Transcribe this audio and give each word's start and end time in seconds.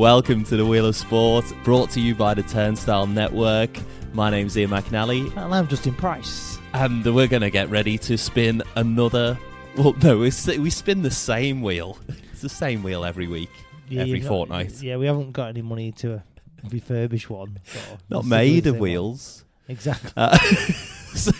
Welcome 0.00 0.44
to 0.44 0.56
the 0.56 0.64
Wheel 0.64 0.86
of 0.86 0.96
Sport, 0.96 1.44
brought 1.62 1.90
to 1.90 2.00
you 2.00 2.14
by 2.14 2.32
the 2.32 2.42
Turnstile 2.42 3.06
Network. 3.06 3.68
My 4.14 4.30
name's 4.30 4.56
Ian 4.56 4.70
McNally, 4.70 5.26
And 5.36 5.54
I'm 5.54 5.68
Justin 5.68 5.92
Price. 5.94 6.56
and 6.72 7.04
we're 7.04 7.26
going 7.26 7.42
to 7.42 7.50
get 7.50 7.68
ready 7.68 7.98
to 7.98 8.16
spin 8.16 8.62
another. 8.76 9.38
Well, 9.76 9.94
no, 10.02 10.16
we 10.16 10.30
we 10.58 10.70
spin 10.70 11.02
the 11.02 11.10
same 11.10 11.60
wheel. 11.60 11.98
It's 12.32 12.40
the 12.40 12.48
same 12.48 12.82
wheel 12.82 13.04
every 13.04 13.26
week, 13.28 13.50
every 13.90 14.04
you've 14.12 14.22
not- 14.22 14.28
fortnight. 14.28 14.80
yeah, 14.80 14.96
we 14.96 15.04
haven't 15.04 15.32
got 15.32 15.50
any 15.50 15.60
money 15.60 15.92
to 15.98 16.22
refurbish 16.64 17.28
one. 17.28 17.58
So 17.66 17.80
Not 18.08 18.24
made 18.24 18.66
of 18.66 18.72
same 18.76 18.80
one. 18.80 18.80
wheels. 18.80 19.44
Exactly. 19.68 20.12
Uh, 20.16 20.38
so, 21.14 21.32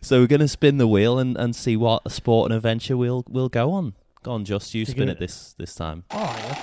so 0.00 0.20
we're 0.20 0.26
going 0.28 0.40
to 0.40 0.48
spin 0.48 0.78
the 0.78 0.88
wheel 0.88 1.18
and, 1.18 1.36
and 1.36 1.54
see 1.54 1.76
what 1.76 2.10
sport 2.10 2.50
and 2.50 2.56
adventure 2.56 2.96
we'll 2.96 3.22
we'll 3.28 3.50
go 3.50 3.72
on. 3.72 3.92
Go 4.22 4.32
on, 4.32 4.46
just 4.46 4.72
you 4.72 4.86
spin 4.86 5.10
it 5.10 5.12
it- 5.12 5.18
this 5.18 5.52
this 5.58 5.74
time. 5.74 6.04
Oh, 6.10 6.16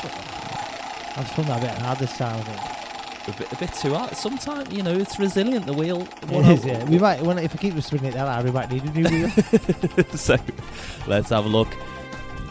yeah. 0.04 0.56
I've 1.17 1.27
spun 1.30 1.45
that 1.48 1.63
a 1.63 1.66
bit 1.66 1.77
hard 1.80 1.99
this 1.99 2.16
time, 2.17 2.35
I 2.35 2.44
think. 2.44 3.35
A 3.35 3.39
bit, 3.39 3.52
a 3.52 3.55
bit 3.57 3.73
too 3.73 3.94
hard. 3.94 4.16
Sometimes 4.16 4.71
you 4.71 4.84
know 4.84 4.94
it's 4.94 5.20
resilient. 5.20 5.66
The 5.66 5.73
wheel. 5.73 6.07
It 6.30 6.45
is, 6.48 6.66
yeah. 6.66 6.85
We 6.85 6.98
might, 6.98 7.21
when, 7.21 7.38
if 7.40 7.53
I 7.53 7.57
keep 7.57 7.81
spinning 7.81 8.05
it 8.05 8.13
that 8.13 8.27
hard, 8.27 8.45
we 8.45 8.52
might 8.52 8.71
need 8.71 8.84
a 8.84 8.91
new 8.91 9.09
wheel. 9.09 10.05
so 10.16 10.38
let's 11.07 11.30
have 11.30 11.45
a 11.45 11.49
look. 11.49 11.67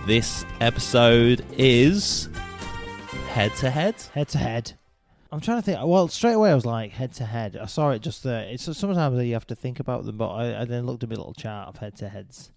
This 0.06 0.44
episode 0.60 1.44
is 1.56 2.28
head 3.28 3.54
to 3.56 3.70
head. 3.70 3.94
head 4.12 4.28
to 4.28 4.38
head. 4.38 4.72
I'm 5.32 5.40
trying 5.40 5.58
to 5.58 5.62
think. 5.62 5.78
Well, 5.82 6.08
straight 6.08 6.34
away 6.34 6.50
I 6.50 6.54
was 6.54 6.66
like 6.66 6.92
head 6.92 7.12
to 7.14 7.24
head. 7.24 7.56
I 7.56 7.66
saw 7.66 7.90
it 7.90 8.00
just 8.00 8.22
there. 8.22 8.48
It's 8.48 8.64
sometimes 8.76 9.22
you 9.22 9.34
have 9.34 9.46
to 9.48 9.54
think 9.54 9.80
about 9.80 10.04
them, 10.04 10.16
but 10.16 10.28
I, 10.28 10.62
I 10.62 10.64
then 10.64 10.86
looked 10.86 11.02
at 11.02 11.08
my 11.08 11.16
little 11.16 11.34
chart 11.34 11.68
of 11.68 11.76
head 11.78 11.96
to 11.96 12.08
heads 12.08 12.52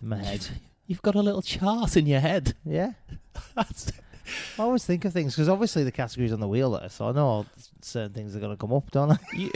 in 0.00 0.08
my 0.08 0.22
head. 0.22 0.46
You've 0.86 1.02
got 1.02 1.14
a 1.14 1.20
little 1.20 1.42
chart 1.42 1.96
in 1.96 2.06
your 2.06 2.20
head. 2.20 2.54
yeah, 2.64 2.92
That's, 3.54 3.92
I 4.58 4.62
always 4.62 4.84
think 4.84 5.04
of 5.04 5.12
things 5.12 5.34
because 5.34 5.48
obviously 5.48 5.84
the 5.84 5.92
categories 5.92 6.32
on 6.32 6.40
the 6.40 6.48
wheel 6.48 6.72
there, 6.72 6.88
so 6.88 7.08
I 7.08 7.12
know 7.12 7.46
certain 7.80 8.12
things 8.12 8.36
are 8.36 8.40
going 8.40 8.52
to 8.52 8.56
come 8.56 8.72
up, 8.72 8.90
don't 8.90 9.12
I? 9.12 9.18
you, 9.32 9.50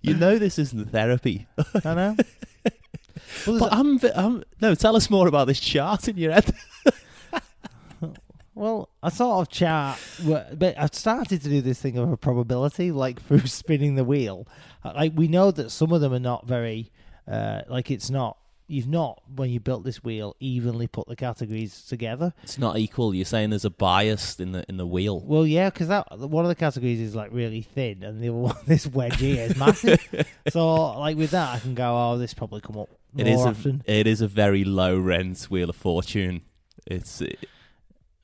you 0.00 0.14
know 0.14 0.38
this 0.38 0.58
isn't 0.58 0.90
therapy. 0.90 1.46
I 1.84 1.94
know. 1.94 2.16
Well, 3.46 3.58
But 3.58 3.72
I'm, 3.72 4.00
I'm 4.14 4.44
no. 4.60 4.74
Tell 4.74 4.96
us 4.96 5.08
more 5.08 5.28
about 5.28 5.46
this 5.46 5.60
chart 5.60 6.08
in 6.08 6.16
your 6.16 6.32
head. 6.32 6.54
Well, 8.60 8.90
I 9.02 9.08
sort 9.08 9.40
of 9.40 9.48
chart, 9.50 9.98
but 10.22 10.74
I've 10.76 10.94
started 10.94 11.40
to 11.42 11.48
do 11.48 11.62
this 11.62 11.80
thing 11.80 11.96
of 11.96 12.12
a 12.12 12.16
probability, 12.18 12.92
like 12.92 13.22
through 13.22 13.46
spinning 13.46 13.94
the 13.94 14.04
wheel. 14.04 14.46
Like 14.84 15.12
we 15.14 15.28
know 15.28 15.50
that 15.50 15.70
some 15.70 15.92
of 15.92 16.02
them 16.02 16.12
are 16.12 16.18
not 16.18 16.46
very, 16.46 16.90
uh, 17.26 17.62
like 17.68 17.90
it's 17.90 18.10
not. 18.10 18.36
You've 18.70 18.88
not 18.88 19.22
when 19.34 19.50
you 19.50 19.58
built 19.58 19.84
this 19.84 20.04
wheel 20.04 20.36
evenly 20.38 20.86
put 20.86 21.08
the 21.08 21.16
categories 21.16 21.84
together. 21.84 22.32
It's 22.42 22.58
not 22.58 22.78
equal. 22.78 23.14
You're 23.14 23.24
saying 23.24 23.50
there's 23.50 23.64
a 23.64 23.70
bias 23.70 24.38
in 24.38 24.52
the 24.52 24.64
in 24.68 24.76
the 24.76 24.86
wheel. 24.86 25.20
Well, 25.20 25.46
yeah, 25.46 25.70
because 25.70 25.88
that 25.88 26.18
one 26.18 26.44
of 26.44 26.48
the 26.48 26.54
categories 26.54 27.00
is 27.00 27.14
like 27.14 27.32
really 27.32 27.62
thin, 27.62 28.02
and 28.04 28.20
the 28.20 28.28
other 28.28 28.38
one, 28.38 28.56
this 28.66 28.86
wedge 28.86 29.18
here, 29.18 29.44
is 29.44 29.56
massive. 29.56 30.06
so, 30.48 30.98
like 30.98 31.16
with 31.16 31.32
that, 31.32 31.56
I 31.56 31.58
can 31.58 31.74
go, 31.74 32.12
oh, 32.12 32.18
this 32.18 32.32
probably 32.32 32.60
come 32.60 32.78
up 32.78 32.88
more 33.12 33.26
It 33.26 33.28
is 33.28 33.40
often. 33.40 33.82
a 33.88 34.00
it 34.00 34.06
is 34.06 34.20
a 34.20 34.28
very 34.28 34.64
low 34.64 34.98
rent 34.98 35.42
wheel 35.44 35.70
of 35.70 35.76
fortune. 35.76 36.42
It's 36.86 37.20
it, 37.20 37.48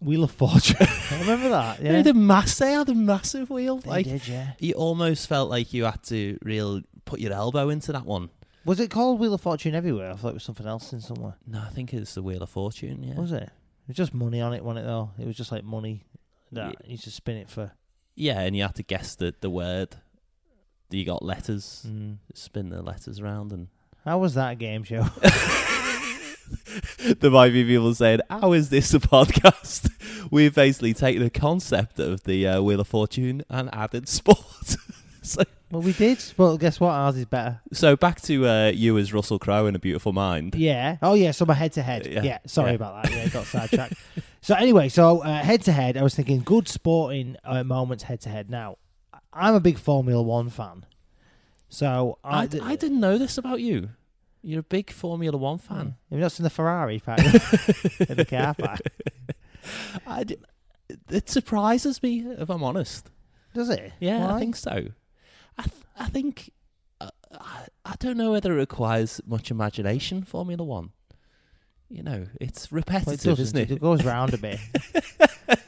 Wheel 0.00 0.24
of 0.24 0.30
Fortune. 0.30 0.76
I 1.10 1.20
remember 1.20 1.48
that. 1.48 1.80
yeah. 1.80 2.02
The 2.02 2.14
mass 2.14 2.58
they 2.58 2.72
had 2.72 2.88
a 2.88 2.94
massive 2.94 3.50
wheel. 3.50 3.78
They 3.78 3.90
like 3.90 4.06
did, 4.06 4.28
yeah. 4.28 4.52
you 4.58 4.74
almost 4.74 5.26
felt 5.26 5.50
like 5.50 5.72
you 5.72 5.84
had 5.84 6.02
to 6.04 6.38
real 6.42 6.82
put 7.04 7.20
your 7.20 7.32
elbow 7.32 7.70
into 7.70 7.92
that 7.92 8.04
one. 8.04 8.28
Was 8.66 8.80
it 8.80 8.90
called 8.90 9.20
Wheel 9.20 9.32
of 9.32 9.40
Fortune 9.40 9.74
everywhere? 9.74 10.10
I 10.10 10.16
thought 10.16 10.30
it 10.30 10.34
was 10.34 10.42
something 10.42 10.66
else 10.66 10.92
in 10.92 11.00
somewhere. 11.00 11.36
No, 11.46 11.60
I 11.60 11.68
think 11.68 11.94
it's 11.94 12.14
the 12.14 12.22
wheel 12.22 12.42
of 12.42 12.50
fortune. 12.50 13.02
Yeah, 13.02 13.14
Was 13.14 13.30
it? 13.32 13.44
It 13.44 13.88
was 13.88 13.96
just 13.96 14.12
money 14.12 14.40
on 14.40 14.52
it, 14.52 14.64
wasn't 14.64 14.84
it? 14.84 14.88
Though 14.88 15.10
it 15.18 15.26
was 15.26 15.36
just 15.36 15.52
like 15.52 15.62
money 15.64 16.02
that 16.50 16.74
you 16.84 16.92
used 16.92 17.04
to 17.04 17.10
spin 17.12 17.36
it 17.36 17.48
for. 17.48 17.72
yeah, 18.16 18.40
and 18.40 18.56
you 18.56 18.62
had 18.62 18.74
to 18.74 18.82
guess 18.82 19.14
the 19.14 19.34
the 19.40 19.48
word. 19.50 19.94
You 20.90 21.04
got 21.04 21.24
letters. 21.24 21.86
Mm. 21.88 22.18
Spin 22.34 22.68
the 22.70 22.82
letters 22.82 23.20
around, 23.20 23.52
and 23.52 23.68
How 24.04 24.18
was 24.18 24.34
that 24.34 24.58
game 24.58 24.82
show? 24.84 25.06
there 27.20 27.30
might 27.30 27.52
be 27.52 27.64
people 27.64 27.94
saying, 27.94 28.20
"How 28.28 28.52
is 28.52 28.70
this 28.70 28.92
a 28.94 28.98
podcast?" 29.00 29.90
We've 30.30 30.54
basically 30.54 30.94
taken 30.94 31.22
the 31.22 31.30
concept 31.30 31.98
of 32.00 32.24
the 32.24 32.46
uh, 32.46 32.62
wheel 32.62 32.80
of 32.80 32.88
fortune 32.88 33.44
and 33.48 33.72
added 33.72 34.08
sport. 34.08 34.76
so, 35.22 35.42
well, 35.70 35.82
we 35.82 35.92
did. 35.92 36.22
Well, 36.36 36.56
guess 36.58 36.78
what? 36.80 36.90
Ours 36.90 37.16
is 37.16 37.24
better. 37.26 37.60
so 37.72 37.96
back 37.96 38.20
to 38.22 38.46
uh, 38.46 38.68
you 38.74 38.96
as 38.98 39.12
Russell 39.12 39.38
Crowe 39.38 39.66
in 39.66 39.74
A 39.74 39.78
Beautiful 39.78 40.12
Mind. 40.12 40.54
Yeah. 40.54 40.96
Oh, 41.02 41.14
yeah. 41.14 41.30
So 41.32 41.44
my 41.44 41.54
head 41.54 41.72
to 41.72 41.82
head. 41.82 42.06
Yeah. 42.06 42.22
Yeah. 42.22 42.38
Sorry 42.46 42.70
Yeah. 42.70 42.74
about 42.76 43.02
that. 43.04 43.12
Yeah, 43.12 43.28
got 43.28 43.46
sidetracked. 43.46 43.94
so 44.40 44.54
anyway, 44.54 44.88
so 44.88 45.22
uh, 45.22 45.42
head 45.42 45.62
to 45.62 45.72
head, 45.72 45.96
I 45.96 46.02
was 46.02 46.14
thinking 46.14 46.42
good 46.44 46.68
sporting 46.68 47.36
uh, 47.44 47.64
moments 47.64 48.04
head 48.04 48.20
to 48.22 48.28
head. 48.28 48.48
Now, 48.50 48.78
I'm 49.32 49.54
a 49.54 49.60
big 49.60 49.78
Formula 49.78 50.22
One 50.22 50.48
fan, 50.50 50.86
so 51.68 52.18
I, 52.24 52.42
I, 52.42 52.46
d- 52.46 52.60
I 52.60 52.76
didn't 52.76 53.00
know 53.00 53.18
this 53.18 53.36
about 53.36 53.60
you. 53.60 53.90
You're 54.42 54.60
a 54.60 54.62
big 54.62 54.90
Formula 54.90 55.36
One 55.36 55.58
fan. 55.58 55.96
Have 56.10 56.18
you 56.18 56.20
not 56.20 56.32
seen 56.32 56.44
the 56.44 56.50
Ferrari 56.50 57.00
pack 57.00 57.18
in 57.18 58.16
the 58.16 58.24
car 58.28 58.54
park? 58.54 58.80
I 60.06 60.24
d- 60.24 60.36
it 61.10 61.28
surprises 61.28 62.02
me, 62.02 62.20
if 62.20 62.48
I'm 62.48 62.62
honest. 62.62 63.10
Does 63.54 63.68
it? 63.70 63.92
Yeah, 64.00 64.32
I 64.34 64.38
think 64.38 64.54
so. 64.56 64.86
I 65.58 65.62
th- 65.62 65.74
I 65.98 66.06
think 66.08 66.50
uh, 67.00 67.08
I, 67.32 67.66
I 67.84 67.94
don't 67.98 68.16
know 68.16 68.32
whether 68.32 68.52
it 68.52 68.56
requires 68.56 69.20
much 69.26 69.50
imagination. 69.50 70.22
Formula 70.24 70.62
One, 70.64 70.90
you 71.88 72.02
know, 72.02 72.26
it's 72.40 72.70
repetitive, 72.72 73.20
doesn't. 73.38 73.42
isn't 73.42 73.58
it? 73.58 73.70
It 73.70 73.80
goes 73.80 74.04
round 74.04 74.34
a 74.34 74.38
bit. 74.38 74.58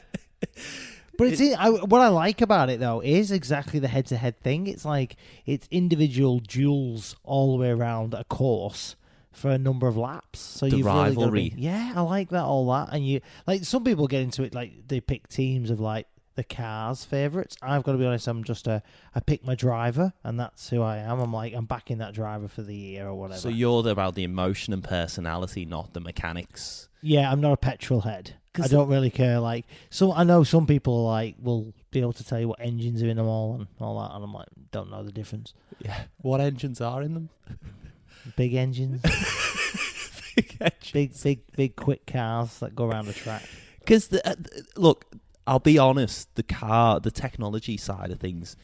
But 1.17 1.27
it's 1.37 1.41
I, 1.57 1.69
what 1.69 1.99
I 1.99 2.07
like 2.07 2.39
about 2.39 2.69
it 2.69 2.79
though 2.79 3.01
is 3.01 3.29
exactly 3.33 3.77
the 3.81 3.89
head-to-head 3.89 4.39
thing. 4.39 4.67
It's 4.67 4.85
like 4.85 5.17
it's 5.45 5.67
individual 5.69 6.39
duels 6.39 7.17
all 7.25 7.51
the 7.57 7.61
way 7.61 7.71
around 7.71 8.13
a 8.13 8.23
course 8.23 8.95
for 9.33 9.51
a 9.51 9.57
number 9.57 9.85
of 9.89 9.97
laps. 9.97 10.39
So 10.39 10.69
The 10.69 10.77
you've 10.77 10.85
really 10.85 10.97
rivalry. 10.97 11.49
be- 11.49 11.61
yeah, 11.61 11.91
I 11.93 11.99
like 12.03 12.29
that 12.29 12.43
all 12.45 12.65
that. 12.71 12.93
And 12.93 13.05
you 13.05 13.19
like 13.45 13.65
some 13.65 13.83
people 13.83 14.07
get 14.07 14.21
into 14.21 14.43
it 14.43 14.55
like 14.55 14.87
they 14.87 15.01
pick 15.01 15.27
teams 15.27 15.69
of 15.71 15.81
like 15.81 16.07
the 16.39 16.43
cars 16.45 17.03
favorites. 17.03 17.57
I've 17.61 17.83
got 17.83 17.91
to 17.91 17.97
be 17.97 18.05
honest. 18.05 18.25
I'm 18.25 18.45
just 18.45 18.65
a 18.65 18.81
I 19.13 19.19
pick 19.19 19.45
my 19.45 19.55
driver, 19.55 20.13
and 20.23 20.39
that's 20.39 20.69
who 20.69 20.81
I 20.81 20.99
am. 20.99 21.19
I'm 21.19 21.33
like 21.33 21.53
I'm 21.53 21.65
backing 21.65 21.97
that 21.97 22.13
driver 22.13 22.47
for 22.47 22.61
the 22.61 22.73
year 22.73 23.07
or 23.07 23.15
whatever. 23.15 23.41
So 23.41 23.49
you're 23.49 23.85
about 23.89 24.15
the 24.15 24.23
emotion 24.23 24.71
and 24.71 24.81
personality, 24.81 25.65
not 25.65 25.93
the 25.93 25.99
mechanics. 25.99 26.87
Yeah, 27.01 27.29
I'm 27.29 27.41
not 27.41 27.51
a 27.51 27.57
petrol 27.57 28.01
head. 28.01 28.35
I 28.61 28.67
don't 28.67 28.87
really 28.89 29.09
care. 29.09 29.39
Like, 29.39 29.65
so 29.89 30.13
I 30.13 30.23
know 30.23 30.43
some 30.43 30.65
people 30.65 31.05
like 31.05 31.35
will 31.41 31.73
be 31.91 31.99
able 31.99 32.13
to 32.13 32.23
tell 32.23 32.39
you 32.39 32.47
what 32.47 32.61
engines 32.61 33.03
are 33.03 33.09
in 33.09 33.17
them 33.17 33.27
all 33.27 33.55
and 33.55 33.67
all 33.81 33.99
that, 33.99 34.15
and 34.15 34.23
I'm 34.23 34.33
like, 34.33 34.47
don't 34.71 34.89
know 34.89 35.03
the 35.03 35.11
difference. 35.11 35.53
Yeah. 35.79 36.03
What 36.21 36.39
engines 36.39 36.79
are 36.79 37.01
in 37.01 37.15
them? 37.15 37.29
Big 38.37 38.53
engines, 38.53 39.01
Big 40.35 40.57
engines. 40.61 40.93
big, 40.93 41.13
big, 41.23 41.55
big, 41.55 41.75
quick 41.75 42.05
cars 42.05 42.59
that 42.59 42.75
go 42.75 42.85
around 42.85 43.07
the 43.07 43.13
track. 43.13 43.43
Because 43.79 44.13
uh, 44.13 44.35
look, 44.75 45.05
I'll 45.49 45.59
be 45.59 45.77
honest. 45.79 46.33
The 46.35 46.43
car, 46.43 46.99
the 46.99 47.11
technology 47.11 47.75
side 47.75 48.11
of 48.11 48.19
things, 48.19 48.55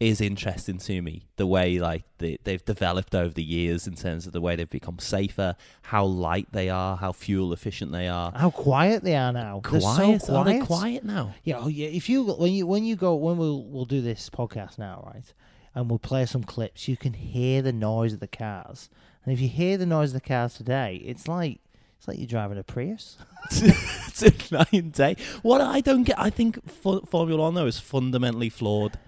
is 0.00 0.20
interesting 0.20 0.78
to 0.78 1.02
me. 1.02 1.26
The 1.36 1.46
way 1.46 1.78
like 1.78 2.04
they, 2.18 2.38
they've 2.42 2.64
developed 2.64 3.14
over 3.14 3.32
the 3.34 3.42
years 3.42 3.86
in 3.86 3.94
terms 3.94 4.26
of 4.26 4.32
the 4.32 4.40
way 4.40 4.56
they've 4.56 4.68
become 4.68 4.98
safer, 4.98 5.54
how 5.82 6.04
light 6.04 6.48
they 6.52 6.68
are, 6.70 6.96
how 6.96 7.12
fuel 7.12 7.52
efficient 7.52 7.92
they 7.92 8.08
are. 8.08 8.32
How 8.34 8.50
quiet 8.50 9.04
they 9.04 9.14
are 9.14 9.32
now. 9.32 9.60
They're 9.70 9.80
so 9.80 9.94
Quiet? 9.94 10.22
quiet. 10.22 10.38
Are 10.38 10.44
they 10.44 10.60
quiet 10.60 11.04
now? 11.04 11.34
Yeah, 11.44 11.58
oh 11.60 11.68
yeah. 11.68 11.88
If 11.88 12.08
you 12.08 12.24
when 12.24 12.52
you 12.52 12.66
when 12.66 12.84
you 12.84 12.96
go 12.96 13.14
when 13.14 13.36
we'll 13.36 13.62
we'll 13.64 13.84
do 13.84 14.00
this 14.00 14.30
podcast 14.30 14.78
now, 14.78 15.08
right? 15.14 15.32
And 15.74 15.88
we'll 15.88 15.98
play 15.98 16.26
some 16.26 16.44
clips. 16.44 16.88
You 16.88 16.96
can 16.96 17.12
hear 17.12 17.62
the 17.62 17.72
noise 17.72 18.14
of 18.14 18.20
the 18.20 18.26
cars, 18.26 18.88
and 19.24 19.32
if 19.32 19.40
you 19.40 19.48
hear 19.48 19.76
the 19.76 19.86
noise 19.86 20.10
of 20.10 20.14
the 20.14 20.28
cars 20.28 20.54
today, 20.54 21.00
it's 21.04 21.28
like 21.28 21.60
it's 22.02 22.08
like 22.08 22.18
you're 22.18 22.26
driving 22.26 22.58
a 22.58 22.64
Prius. 22.64 23.16
it's 23.52 24.22
a 24.22 24.32
night 24.52 24.72
and 24.72 24.92
day. 24.92 25.14
What 25.42 25.60
I 25.60 25.80
don't 25.80 26.02
get, 26.02 26.18
I 26.18 26.30
think 26.30 26.58
Formula 26.68 27.40
One 27.40 27.54
though 27.54 27.66
is 27.66 27.78
fundamentally 27.78 28.48
flawed 28.48 28.98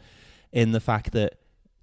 in 0.52 0.70
the 0.70 0.78
fact 0.78 1.10
that 1.10 1.34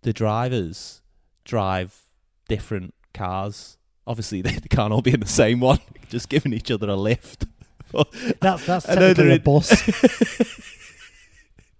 the 0.04 0.14
drivers 0.14 1.02
drive 1.44 2.08
different 2.48 2.94
cars. 3.14 3.78
Obviously, 4.08 4.42
they 4.42 4.54
can't 4.70 4.94
all 4.94 5.02
be 5.02 5.12
in 5.12 5.20
the 5.20 5.26
same 5.28 5.60
one, 5.60 5.80
just 6.08 6.30
giving 6.30 6.54
each 6.54 6.72
other 6.72 6.88
a 6.88 6.96
lift. 6.96 7.46
That's 8.40 8.66
that's 8.66 8.88
I 8.88 8.96
know 8.96 9.14
technically 9.14 9.14
they're 9.16 9.32
a 9.32 9.36
in- 9.36 9.42
bus. 9.42 9.82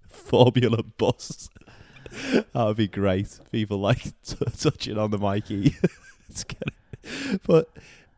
Formula 0.10 0.84
bus. 0.84 1.48
That 2.34 2.66
would 2.66 2.76
be 2.76 2.90
great. 2.90 3.40
People 3.50 3.80
like 3.80 4.04
t- 4.26 4.36
touching 4.60 4.98
on 4.98 5.12
the 5.12 5.18
Mikey. 5.18 5.78
It's 6.28 6.44
but 7.48 7.70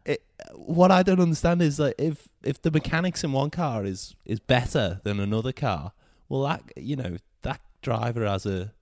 it, 0.06 0.24
what 0.54 0.92
I 0.92 1.04
don't 1.04 1.20
understand 1.20 1.62
is 1.62 1.78
that 1.78 1.96
if 1.98 2.28
if 2.44 2.62
the 2.62 2.72
mechanics 2.72 3.24
in 3.24 3.32
one 3.32 3.50
car 3.50 3.86
is 3.86 4.16
is 4.26 4.40
better 4.40 5.00
than 5.04 5.20
another 5.20 5.52
car, 5.52 5.94
well, 6.30 6.44
that 6.44 6.64
you 6.76 6.96
know 6.96 7.18
that 7.44 7.62
driver 7.82 8.26
has 8.26 8.46
a 8.46 8.74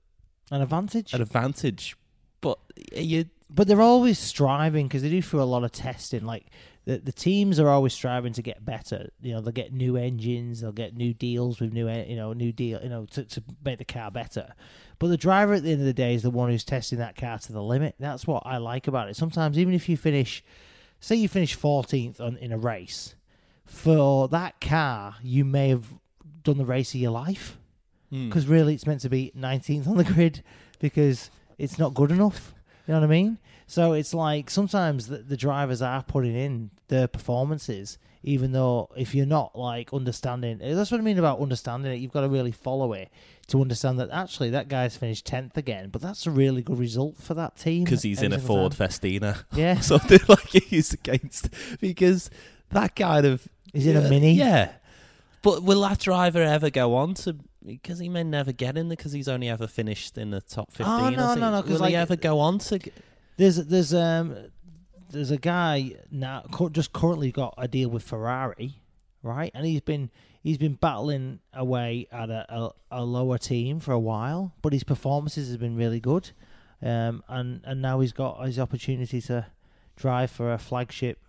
An 0.51 0.61
advantage. 0.61 1.13
an 1.13 1.21
advantage 1.21 1.95
but 2.41 2.57
you 2.95 3.25
but 3.49 3.67
they're 3.67 3.81
always 3.81 4.17
striving 4.17 4.87
because 4.87 5.01
they 5.03 5.09
do 5.09 5.21
through 5.21 5.41
a 5.41 5.43
lot 5.43 5.63
of 5.63 5.71
testing. 5.71 6.25
Like 6.25 6.47
the 6.85 6.97
the 6.97 7.11
teams 7.11 7.59
are 7.59 7.69
always 7.69 7.93
striving 7.93 8.33
to 8.33 8.41
get 8.41 8.65
better. 8.65 9.09
You 9.21 9.33
know, 9.33 9.41
they'll 9.41 9.51
get 9.51 9.73
new 9.73 9.97
engines, 9.97 10.61
they'll 10.61 10.71
get 10.71 10.95
new 10.95 11.13
deals 11.13 11.59
with 11.59 11.71
new, 11.73 11.89
you 11.89 12.15
know, 12.15 12.33
new 12.33 12.51
deal, 12.51 12.79
you 12.81 12.89
know, 12.89 13.05
to 13.11 13.23
to 13.25 13.43
make 13.63 13.77
the 13.77 13.85
car 13.85 14.09
better. 14.09 14.53
But 14.97 15.07
the 15.09 15.17
driver 15.17 15.53
at 15.53 15.63
the 15.63 15.71
end 15.71 15.81
of 15.81 15.85
the 15.85 15.93
day 15.93 16.15
is 16.15 16.23
the 16.23 16.31
one 16.31 16.49
who's 16.49 16.63
testing 16.63 16.99
that 16.99 17.15
car 17.15 17.37
to 17.39 17.53
the 17.53 17.61
limit. 17.61 17.95
That's 17.99 18.25
what 18.25 18.43
I 18.45 18.57
like 18.57 18.87
about 18.87 19.09
it. 19.09 19.15
Sometimes 19.15 19.57
even 19.59 19.73
if 19.73 19.89
you 19.89 19.97
finish, 19.97 20.43
say 21.01 21.15
you 21.15 21.27
finish 21.27 21.57
14th 21.57 22.21
on, 22.21 22.37
in 22.37 22.53
a 22.53 22.57
race, 22.57 23.15
for 23.65 24.29
that 24.29 24.61
car 24.61 25.15
you 25.21 25.43
may 25.43 25.67
have 25.69 25.85
done 26.43 26.57
the 26.57 26.65
race 26.65 26.93
of 26.95 27.01
your 27.01 27.11
life 27.11 27.57
Hmm. 28.09 28.27
because 28.27 28.45
really 28.45 28.73
it's 28.73 28.85
meant 28.85 28.99
to 29.01 29.09
be 29.09 29.31
19th 29.37 29.87
on 29.87 29.95
the 29.97 30.03
grid 30.03 30.43
because 30.79 31.29
it's 31.57 31.79
not 31.79 31.93
good 31.93 32.11
enough. 32.11 32.53
You 32.85 32.93
know 32.93 32.99
what 32.99 33.05
I 33.05 33.09
mean? 33.09 33.37
So 33.67 33.93
it's 33.93 34.13
like 34.13 34.49
sometimes 34.49 35.07
the, 35.07 35.19
the 35.19 35.37
drivers 35.37 35.81
are 35.81 36.03
putting 36.03 36.35
in 36.35 36.71
their 36.89 37.07
performances, 37.07 37.97
even 38.23 38.51
though 38.51 38.89
if 38.95 39.15
you're 39.15 39.25
not 39.25 39.57
like 39.57 39.93
understanding, 39.93 40.59
that's 40.59 40.91
what 40.91 40.99
I 40.99 41.03
mean 41.03 41.17
about 41.19 41.39
understanding 41.39 41.91
it. 41.91 41.95
You've 41.97 42.11
got 42.11 42.21
to 42.21 42.29
really 42.29 42.51
follow 42.51 42.93
it 42.93 43.09
to 43.47 43.61
understand 43.61 43.99
that 43.99 44.09
actually 44.11 44.51
that 44.51 44.67
guy's 44.69 44.95
finished 44.95 45.25
10th 45.27 45.57
again, 45.57 45.89
but 45.89 46.01
that's 46.01 46.25
a 46.27 46.31
really 46.31 46.61
good 46.61 46.77
result 46.79 47.17
for 47.17 47.33
that 47.33 47.57
team 47.57 47.83
because 47.83 48.03
he's 48.03 48.21
in 48.21 48.31
a 48.33 48.39
Ford 48.39 48.71
time. 48.73 48.87
Festina, 48.89 49.43
Yeah, 49.53 49.79
something 49.81 50.19
like 50.29 50.47
he's 50.49 50.93
against. 50.93 51.49
Because 51.79 52.29
that 52.69 52.95
kind 52.95 53.25
of 53.25 53.47
he's 53.73 53.87
in 53.87 53.97
a 53.97 54.07
mini. 54.09 54.33
Yeah, 54.33 54.71
but 55.41 55.63
will 55.63 55.81
that 55.81 55.99
driver 55.99 56.41
ever 56.41 56.69
go 56.69 56.95
on 56.95 57.15
to? 57.15 57.35
Because 57.65 57.99
he 57.99 58.09
may 58.09 58.23
never 58.23 58.51
get 58.51 58.77
in 58.77 58.87
there 58.89 58.95
because 58.97 59.11
he's 59.11 59.27
only 59.27 59.47
ever 59.49 59.67
finished 59.67 60.17
in 60.17 60.31
the 60.31 60.41
top 60.41 60.71
fifteen. 60.71 60.87
Oh, 60.95 61.07
or 61.07 61.11
no, 61.11 61.35
no, 61.35 61.51
no, 61.51 61.61
'cause, 61.61 61.71
Will 61.73 61.79
like- 61.79 61.89
he 61.89 61.95
ever 61.95 62.15
go 62.15 62.39
on 62.39 62.57
to? 62.59 62.79
There's 63.37 63.57
there's 63.57 63.93
um 63.93 64.35
there's 65.11 65.31
a 65.31 65.37
guy 65.37 65.93
now 66.09 66.43
just 66.71 66.93
currently 66.93 67.31
got 67.31 67.53
a 67.57 67.67
deal 67.67 67.89
with 67.89 68.03
Ferrari, 68.03 68.75
right? 69.23 69.51
And 69.53 69.65
he's 69.65 69.81
been 69.81 70.09
he's 70.41 70.57
been 70.57 70.75
battling 70.75 71.39
away 71.53 72.07
at 72.11 72.29
a, 72.29 72.45
a, 72.49 72.71
a 72.91 73.03
lower 73.03 73.37
team 73.37 73.79
for 73.79 73.91
a 73.91 73.99
while, 73.99 74.53
but 74.61 74.73
his 74.73 74.83
performances 74.83 75.51
have 75.51 75.59
been 75.59 75.75
really 75.75 75.99
good. 75.99 76.31
Um, 76.81 77.23
and 77.27 77.61
and 77.63 77.81
now 77.81 77.99
he's 77.99 78.13
got 78.13 78.45
his 78.45 78.57
opportunity 78.59 79.21
to 79.21 79.45
drive 79.95 80.31
for 80.31 80.51
a 80.51 80.57
flagship 80.57 81.19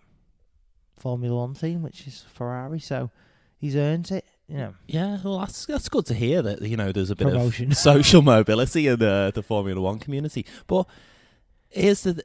Formula 0.97 1.35
One 1.35 1.53
team, 1.53 1.81
which 1.81 2.07
is 2.07 2.25
Ferrari. 2.33 2.79
So 2.79 3.11
he's 3.57 3.75
earned 3.75 4.09
it, 4.11 4.25
you 4.47 4.57
know. 4.57 4.73
Yeah, 4.87 5.19
well, 5.23 5.39
that's 5.39 5.65
that's 5.65 5.89
good 5.89 6.05
to 6.07 6.13
hear 6.13 6.41
that 6.41 6.61
you 6.61 6.77
know 6.77 6.91
there's 6.91 7.11
a 7.11 7.15
bit 7.15 7.27
Promotion. 7.27 7.71
of 7.71 7.77
social 7.91 8.21
mobility 8.21 8.87
in 8.87 8.99
the 8.99 9.31
the 9.33 9.43
Formula 9.43 9.79
One 9.79 9.99
community. 9.99 10.45
But 10.67 10.87
here's 11.69 12.03
the 12.03 12.23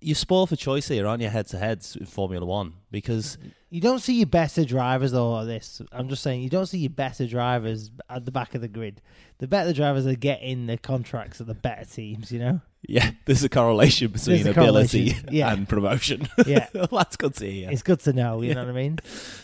you 0.00 0.14
spoil 0.14 0.46
for 0.46 0.56
choice 0.56 0.88
here, 0.88 1.06
aren't 1.06 1.22
you? 1.22 1.28
Head 1.28 1.48
to 1.48 1.58
heads 1.58 1.96
in 1.96 2.06
Formula 2.06 2.44
One 2.46 2.74
because 2.90 3.36
You 3.70 3.80
don't 3.80 3.98
see 3.98 4.14
your 4.14 4.26
better 4.26 4.64
drivers 4.64 5.12
though. 5.12 5.40
At 5.40 5.44
this, 5.44 5.82
I'm 5.92 6.08
just 6.08 6.22
saying, 6.22 6.42
you 6.42 6.48
don't 6.50 6.66
see 6.66 6.78
your 6.78 6.90
better 6.90 7.26
drivers 7.26 7.90
at 8.08 8.24
the 8.24 8.30
back 8.30 8.54
of 8.54 8.60
the 8.60 8.68
grid. 8.68 9.00
The 9.38 9.48
better 9.48 9.72
drivers 9.72 10.06
are 10.06 10.14
getting 10.14 10.66
the 10.66 10.78
contracts 10.78 11.40
of 11.40 11.46
the 11.46 11.54
better 11.54 11.84
teams. 11.84 12.30
You 12.30 12.38
know. 12.38 12.60
yeah, 12.86 13.10
there's 13.24 13.42
a 13.42 13.48
correlation 13.48 14.12
between 14.12 14.46
a 14.46 14.50
ability 14.50 15.10
correlation, 15.10 15.28
yeah. 15.32 15.52
and 15.52 15.68
promotion. 15.68 16.28
Yeah, 16.46 16.68
that's 16.72 17.16
good 17.16 17.34
to 17.34 17.50
hear. 17.50 17.70
it's 17.70 17.82
good 17.82 18.00
to 18.00 18.12
know. 18.12 18.40
You 18.42 18.54
know 18.54 18.62
what 18.62 18.70
I 18.70 18.72
mean? 18.72 18.98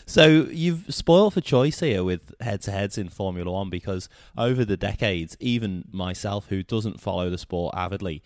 So 0.05 0.47
you've 0.49 0.85
spoiled 0.93 1.33
for 1.33 1.41
choice 1.41 1.81
here 1.81 2.03
with 2.03 2.33
head-to-heads 2.39 2.97
in 2.97 3.09
Formula 3.09 3.51
One 3.51 3.69
because 3.69 4.09
over 4.37 4.63
the 4.63 4.77
decades, 4.77 5.35
even 5.39 5.85
myself, 5.91 6.47
who 6.47 6.63
doesn't 6.63 7.01
follow 7.01 7.29
the 7.29 7.37
sport 7.37 7.75
avidly, 7.77 8.23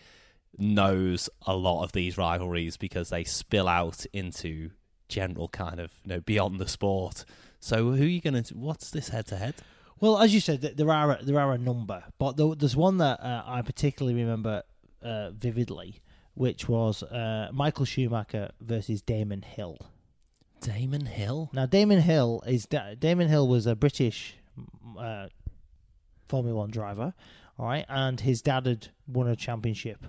knows 0.59 1.29
a 1.45 1.56
lot 1.56 1.83
of 1.83 1.91
these 1.94 2.17
rivalries 2.17 2.77
because 2.77 3.09
they 3.09 3.23
spill 3.23 3.67
out 3.67 4.06
into 4.13 4.71
general 5.07 5.47
kind 5.47 5.79
of 5.79 5.91
you 6.03 6.09
know 6.13 6.19
beyond 6.21 6.59
the 6.59 6.67
sport. 6.67 7.25
So 7.59 7.91
who 7.91 8.03
are 8.03 8.07
you 8.07 8.21
going 8.21 8.41
to? 8.41 8.53
What's 8.56 8.91
this 8.91 9.09
head-to-head? 9.09 9.56
Well, 10.00 10.19
as 10.19 10.33
you 10.33 10.39
said, 10.39 10.61
there 10.61 10.91
are 10.91 11.17
a, 11.17 11.23
there 11.23 11.39
are 11.39 11.51
a 11.51 11.57
number, 11.57 12.03
but 12.17 12.38
there's 12.38 12.75
one 12.75 12.97
that 13.00 13.19
uh, 13.19 13.44
I 13.45 13.61
particularly 13.61 14.17
remember 14.21 14.63
uh, 15.03 15.31
vividly, 15.31 16.01
which 16.35 16.69
was 16.69 17.03
uh, 17.03 17.50
Michael 17.51 17.83
Schumacher 17.83 18.51
versus 18.61 19.01
Damon 19.01 19.41
Hill. 19.41 19.77
Damon 20.61 21.06
Hill. 21.06 21.50
Now, 21.53 21.65
Damon 21.65 22.01
Hill 22.01 22.44
is 22.47 22.65
Da- 22.65 22.95
Damon 22.95 23.27
Hill 23.27 23.47
was 23.47 23.65
a 23.65 23.75
British 23.75 24.35
uh, 24.97 25.27
Formula 26.29 26.57
One 26.57 26.71
driver, 26.71 27.13
all 27.57 27.65
right, 27.65 27.85
and 27.89 28.21
his 28.21 28.41
dad 28.41 28.67
had 28.67 28.88
won 29.06 29.27
a 29.27 29.35
championship. 29.35 30.06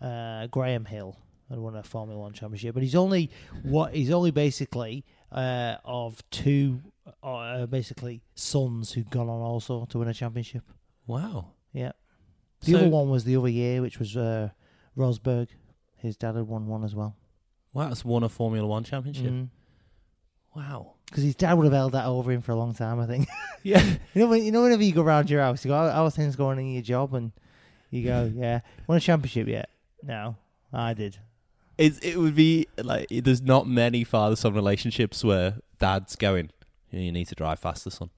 Uh, 0.00 0.46
Graham 0.46 0.84
Hill 0.84 1.16
had 1.48 1.58
won 1.58 1.76
a 1.76 1.82
Formula 1.82 2.18
One 2.20 2.32
championship, 2.32 2.74
but 2.74 2.82
he's 2.82 2.94
only 2.94 3.30
what 3.62 3.94
he's 3.94 4.10
only 4.10 4.30
basically 4.30 5.04
uh, 5.32 5.76
of 5.84 6.22
two 6.30 6.80
uh, 7.22 7.66
basically 7.66 8.22
sons 8.34 8.92
who'd 8.92 9.10
gone 9.10 9.28
on 9.28 9.40
also 9.40 9.84
to 9.86 9.98
win 9.98 10.08
a 10.08 10.14
championship. 10.14 10.62
Wow. 11.06 11.52
Yeah, 11.72 11.92
the 12.60 12.72
So- 12.72 12.78
other 12.78 12.88
one 12.88 13.10
was 13.10 13.24
the 13.24 13.36
other 13.36 13.48
year, 13.48 13.82
which 13.82 13.98
was 13.98 14.16
uh, 14.16 14.50
Rosberg. 14.96 15.48
His 15.96 16.16
dad 16.16 16.34
had 16.36 16.46
won 16.46 16.66
one 16.66 16.82
as 16.84 16.94
well. 16.94 17.14
Wow, 17.72 17.88
that's 17.88 18.04
won 18.04 18.22
a 18.22 18.28
Formula 18.28 18.66
One 18.66 18.84
championship. 18.84 19.30
Mm. 19.30 19.48
Wow. 20.54 20.94
Because 21.06 21.22
his 21.24 21.34
dad 21.34 21.54
would 21.54 21.64
have 21.64 21.72
held 21.72 21.92
that 21.92 22.06
over 22.06 22.30
him 22.32 22.40
for 22.42 22.52
a 22.52 22.56
long 22.56 22.74
time, 22.74 23.00
I 23.00 23.06
think. 23.06 23.28
Yeah. 23.62 23.84
You 24.14 24.22
know, 24.22 24.26
when, 24.28 24.42
you 24.42 24.52
know, 24.52 24.62
whenever 24.62 24.82
you 24.82 24.92
go 24.94 25.02
around 25.02 25.28
your 25.28 25.42
house, 25.42 25.62
you 25.66 25.68
go, 25.68 25.74
"How, 25.90 26.08
things 26.08 26.34
going 26.34 26.58
in 26.58 26.72
your 26.72 26.80
job?" 26.82 27.12
And 27.12 27.30
you 27.90 28.02
go, 28.04 28.32
"Yeah, 28.34 28.60
won 28.86 28.96
a 28.96 29.00
championship 29.02 29.48
yet?" 29.48 29.68
No, 30.02 30.36
I 30.72 30.94
did. 30.94 31.18
It 31.78 32.04
it 32.04 32.18
would 32.18 32.34
be 32.34 32.66
like 32.82 33.06
there's 33.10 33.42
not 33.42 33.66
many 33.66 34.04
father 34.04 34.36
son 34.36 34.54
relationships 34.54 35.24
where 35.24 35.56
dad's 35.78 36.16
going. 36.16 36.50
You 36.90 37.12
need 37.12 37.28
to 37.28 37.34
drive 37.34 37.58
faster, 37.58 37.90
son. 37.90 38.10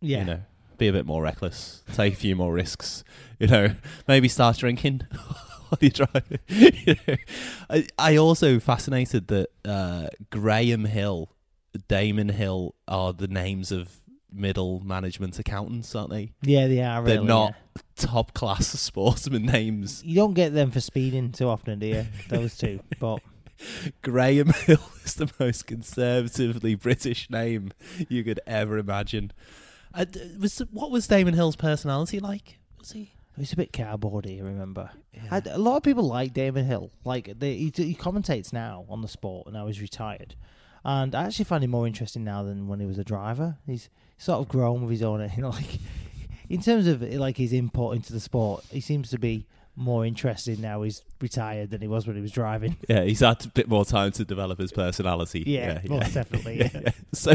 Yeah, 0.00 0.20
You 0.20 0.24
know, 0.24 0.40
be 0.78 0.88
a 0.88 0.92
bit 0.92 1.06
more 1.06 1.22
reckless, 1.22 1.82
take 1.92 2.14
a 2.14 2.16
few 2.16 2.34
more 2.36 2.52
risks. 2.52 3.04
You 3.38 3.46
know, 3.46 3.68
maybe 4.08 4.28
start 4.28 4.56
drinking 4.58 5.02
while 5.68 5.78
you 5.80 5.90
drive. 5.90 6.38
you 6.48 6.96
know, 7.06 7.16
I 7.70 7.86
I 7.98 8.16
also 8.16 8.58
fascinated 8.58 9.28
that 9.28 9.48
uh, 9.64 10.08
Graham 10.30 10.86
Hill, 10.86 11.30
Damon 11.88 12.30
Hill 12.30 12.74
are 12.88 13.12
the 13.12 13.28
names 13.28 13.70
of 13.70 14.00
middle 14.34 14.80
management 14.80 15.38
accountants, 15.38 15.94
aren't 15.94 16.10
they? 16.10 16.32
yeah, 16.42 16.66
they 16.66 16.82
are. 16.82 17.02
They're 17.02 17.16
Really, 17.16 17.26
not 17.28 17.54
yeah. 17.76 17.82
top 17.96 18.34
class 18.34 18.66
sportsman 18.80 19.46
names. 19.46 20.02
You 20.04 20.16
don't 20.16 20.34
get 20.34 20.52
them 20.52 20.70
for 20.70 20.80
speeding 20.80 21.32
too 21.32 21.48
often, 21.48 21.78
do 21.78 21.86
you? 21.86 22.06
Those 22.28 22.56
two, 22.58 22.80
but 22.98 23.20
Graham 24.02 24.48
Hill 24.48 24.80
is 25.04 25.14
the 25.14 25.30
most 25.38 25.66
conservatively 25.66 26.74
British 26.74 27.30
name 27.30 27.70
you 28.08 28.24
could 28.24 28.40
ever 28.46 28.78
imagine. 28.78 29.32
Uh, 29.94 30.06
was 30.40 30.58
what 30.72 30.90
was 30.90 31.06
Damon 31.06 31.34
Hill's 31.34 31.56
personality 31.56 32.18
like? 32.18 32.58
Was 32.78 32.92
he? 32.92 33.12
it's 33.36 33.52
a 33.52 33.56
bit 33.56 33.72
cardboardy. 33.72 34.38
I 34.40 34.44
remember. 34.44 34.90
Yeah. 35.12 35.22
I, 35.30 35.42
a 35.50 35.58
lot 35.58 35.76
of 35.76 35.82
people 35.82 36.04
like 36.04 36.32
Damon 36.32 36.66
Hill. 36.66 36.90
Like 37.04 37.38
they, 37.38 37.54
he, 37.56 37.72
he 37.74 37.94
commentates 37.94 38.52
now 38.52 38.84
on 38.88 39.02
the 39.02 39.08
sport, 39.08 39.46
and 39.46 39.54
now 39.54 39.66
he's 39.66 39.80
retired. 39.80 40.34
And 40.84 41.14
I 41.14 41.24
actually 41.24 41.46
find 41.46 41.64
him 41.64 41.70
more 41.70 41.86
interesting 41.86 42.24
now 42.24 42.42
than 42.42 42.68
when 42.68 42.80
he 42.80 42.86
was 42.86 42.98
a 42.98 43.04
driver. 43.04 43.56
He's 43.66 43.88
sort 44.18 44.40
of 44.40 44.48
grown 44.48 44.82
with 44.82 44.90
his 44.90 45.02
own, 45.02 45.30
you 45.36 45.42
know, 45.42 45.50
like 45.50 45.78
in 46.48 46.60
terms 46.60 46.86
of 46.86 47.02
like 47.02 47.36
his 47.36 47.52
input 47.52 47.96
into 47.96 48.12
the 48.12 48.20
sport. 48.20 48.64
He 48.70 48.80
seems 48.80 49.10
to 49.10 49.18
be 49.18 49.46
more 49.76 50.06
interested 50.06 50.60
now. 50.60 50.82
He's 50.82 51.02
retired 51.20 51.70
than 51.70 51.80
he 51.80 51.88
was 51.88 52.06
when 52.06 52.16
he 52.16 52.22
was 52.22 52.30
driving. 52.30 52.76
yeah, 52.88 53.02
he's 53.02 53.20
had 53.20 53.44
a 53.44 53.48
bit 53.48 53.68
more 53.68 53.84
time 53.84 54.12
to 54.12 54.24
develop 54.24 54.58
his 54.58 54.72
personality. 54.72 55.42
Yeah, 55.46 55.80
most 55.88 56.14
definitely. 56.14 56.70
Yeah. 56.84 56.90
So, 57.12 57.34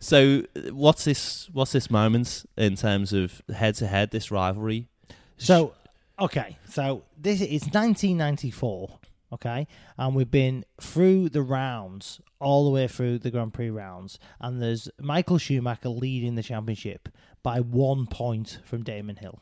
so 0.00 0.42
what's 0.72 1.04
this? 1.04 1.48
What's 1.52 1.72
this 1.72 1.90
moment 1.90 2.44
in 2.56 2.76
terms 2.76 3.12
of 3.12 3.42
head 3.54 3.74
to 3.76 3.86
head? 3.86 4.10
This 4.10 4.30
rivalry. 4.30 4.88
So, 5.36 5.74
okay, 6.18 6.56
so 6.68 7.02
this 7.20 7.40
is 7.40 7.62
1994, 7.64 8.98
okay, 9.34 9.66
and 9.98 10.14
we've 10.14 10.30
been 10.30 10.64
through 10.80 11.28
the 11.28 11.42
rounds 11.42 12.20
all 12.40 12.64
the 12.64 12.70
way 12.70 12.86
through 12.88 13.18
the 13.18 13.30
Grand 13.30 13.52
Prix 13.54 13.70
rounds, 13.70 14.18
and 14.40 14.60
there's 14.62 14.88
Michael 15.00 15.38
Schumacher 15.38 15.88
leading 15.90 16.34
the 16.34 16.42
championship 16.42 17.08
by 17.42 17.60
one 17.60 18.06
point 18.06 18.58
from 18.64 18.82
Damon 18.82 19.16
Hill. 19.16 19.40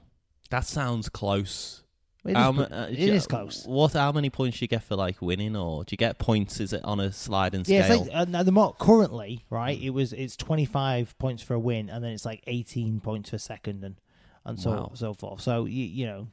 That 0.50 0.64
sounds 0.66 1.08
close. 1.08 1.78
It 2.24 2.36
is, 2.36 2.54
pre- 2.54 2.64
uh, 2.66 2.86
it 2.86 2.98
you- 2.98 3.12
is 3.14 3.26
close. 3.26 3.64
What? 3.66 3.94
How 3.94 4.12
many 4.12 4.30
points 4.30 4.58
do 4.58 4.64
you 4.64 4.68
get 4.68 4.84
for 4.84 4.94
like 4.94 5.20
winning, 5.20 5.56
or 5.56 5.82
do 5.82 5.92
you 5.92 5.96
get 5.96 6.18
points? 6.18 6.60
Is 6.60 6.72
it 6.72 6.84
on 6.84 7.00
a 7.00 7.10
sliding 7.10 7.64
Yeah, 7.66 7.82
scale? 7.84 8.02
it's 8.02 8.10
like, 8.10 8.16
uh, 8.16 8.24
now 8.30 8.42
the 8.44 8.52
mo- 8.52 8.76
currently 8.78 9.44
right. 9.50 9.76
It 9.80 9.90
was 9.90 10.12
it's 10.12 10.36
25 10.36 11.18
points 11.18 11.42
for 11.42 11.54
a 11.54 11.58
win, 11.58 11.90
and 11.90 12.04
then 12.04 12.12
it's 12.12 12.24
like 12.24 12.44
18 12.46 13.00
points 13.00 13.30
for 13.30 13.38
second, 13.38 13.82
and 13.82 13.96
and 14.44 14.60
so 14.60 14.70
Wow. 14.70 14.90
so 14.94 15.14
forth. 15.14 15.40
So 15.40 15.64
you 15.64 15.84
you 15.84 16.06
know, 16.06 16.28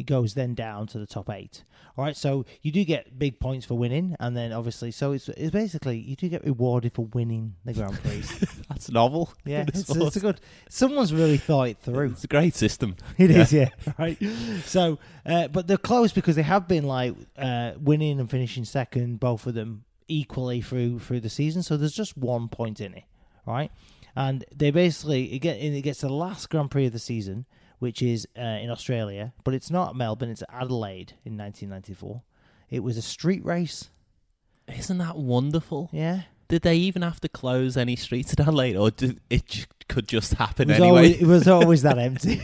it 0.00 0.06
goes 0.06 0.32
then 0.32 0.54
down 0.54 0.86
to 0.88 0.98
the 0.98 1.06
top 1.06 1.28
eight. 1.28 1.62
All 1.96 2.04
right, 2.04 2.16
so 2.16 2.46
you 2.62 2.72
do 2.72 2.82
get 2.84 3.18
big 3.18 3.38
points 3.38 3.66
for 3.66 3.74
winning, 3.74 4.16
and 4.18 4.34
then 4.34 4.50
obviously, 4.50 4.90
so 4.90 5.12
it's, 5.12 5.28
it's 5.28 5.50
basically 5.50 5.98
you 5.98 6.16
do 6.16 6.30
get 6.30 6.42
rewarded 6.42 6.94
for 6.94 7.04
winning 7.04 7.56
the 7.66 7.74
Grand 7.74 7.94
Prix. 8.02 8.22
That's 8.70 8.90
novel. 8.90 9.34
yeah, 9.44 9.64
it's, 9.68 9.90
it's 9.90 10.16
a 10.16 10.20
good. 10.20 10.40
Someone's 10.70 11.12
really 11.12 11.36
thought 11.36 11.68
it 11.68 11.78
through. 11.82 12.12
It's 12.12 12.24
a 12.24 12.28
great 12.28 12.54
system. 12.54 12.96
It 13.18 13.30
is, 13.30 13.52
yeah. 13.52 13.68
Right. 13.98 14.16
So, 14.64 14.98
uh, 15.26 15.48
but 15.48 15.66
they're 15.66 15.76
close 15.76 16.12
because 16.12 16.36
they 16.36 16.42
have 16.42 16.66
been 16.66 16.84
like 16.84 17.14
uh, 17.36 17.72
winning 17.78 18.18
and 18.18 18.30
finishing 18.30 18.64
second, 18.64 19.20
both 19.20 19.46
of 19.46 19.52
them 19.52 19.84
equally 20.08 20.62
through 20.62 21.00
through 21.00 21.20
the 21.20 21.28
season. 21.28 21.62
So 21.62 21.76
there's 21.76 21.92
just 21.92 22.16
one 22.16 22.48
point 22.48 22.80
in 22.80 22.94
it, 22.94 23.04
right? 23.46 23.70
And 24.16 24.46
they 24.54 24.70
basically 24.70 25.34
it 25.34 25.40
get 25.40 25.58
it 25.58 25.82
gets 25.82 26.00
the 26.00 26.08
last 26.08 26.48
Grand 26.48 26.70
Prix 26.70 26.86
of 26.86 26.92
the 26.92 26.98
season, 26.98 27.44
which 27.80 28.00
is 28.02 28.28
uh, 28.38 28.40
in 28.40 28.70
Australia, 28.70 29.32
but 29.42 29.54
it's 29.54 29.70
not 29.70 29.96
Melbourne. 29.96 30.30
It's 30.30 30.44
Adelaide 30.48 31.14
in 31.24 31.36
1994. 31.36 32.22
It 32.70 32.84
was 32.84 32.96
a 32.96 33.02
street 33.02 33.44
race. 33.44 33.90
Isn't 34.68 34.98
that 34.98 35.16
wonderful? 35.16 35.90
Yeah. 35.92 36.22
Did 36.46 36.62
they 36.62 36.76
even 36.76 37.02
have 37.02 37.20
to 37.20 37.28
close 37.28 37.76
any 37.76 37.96
streets 37.96 38.32
at 38.32 38.40
Adelaide, 38.40 38.76
or 38.76 38.90
did 38.90 39.20
it 39.30 39.46
j- 39.46 39.64
could 39.88 40.06
just 40.06 40.34
happen 40.34 40.68
was, 40.68 40.76
anyway? 40.76 40.88
always, 40.88 41.22
it 41.22 41.26
was 41.26 41.48
always 41.48 41.82
that 41.82 41.98
empty. 42.10 42.40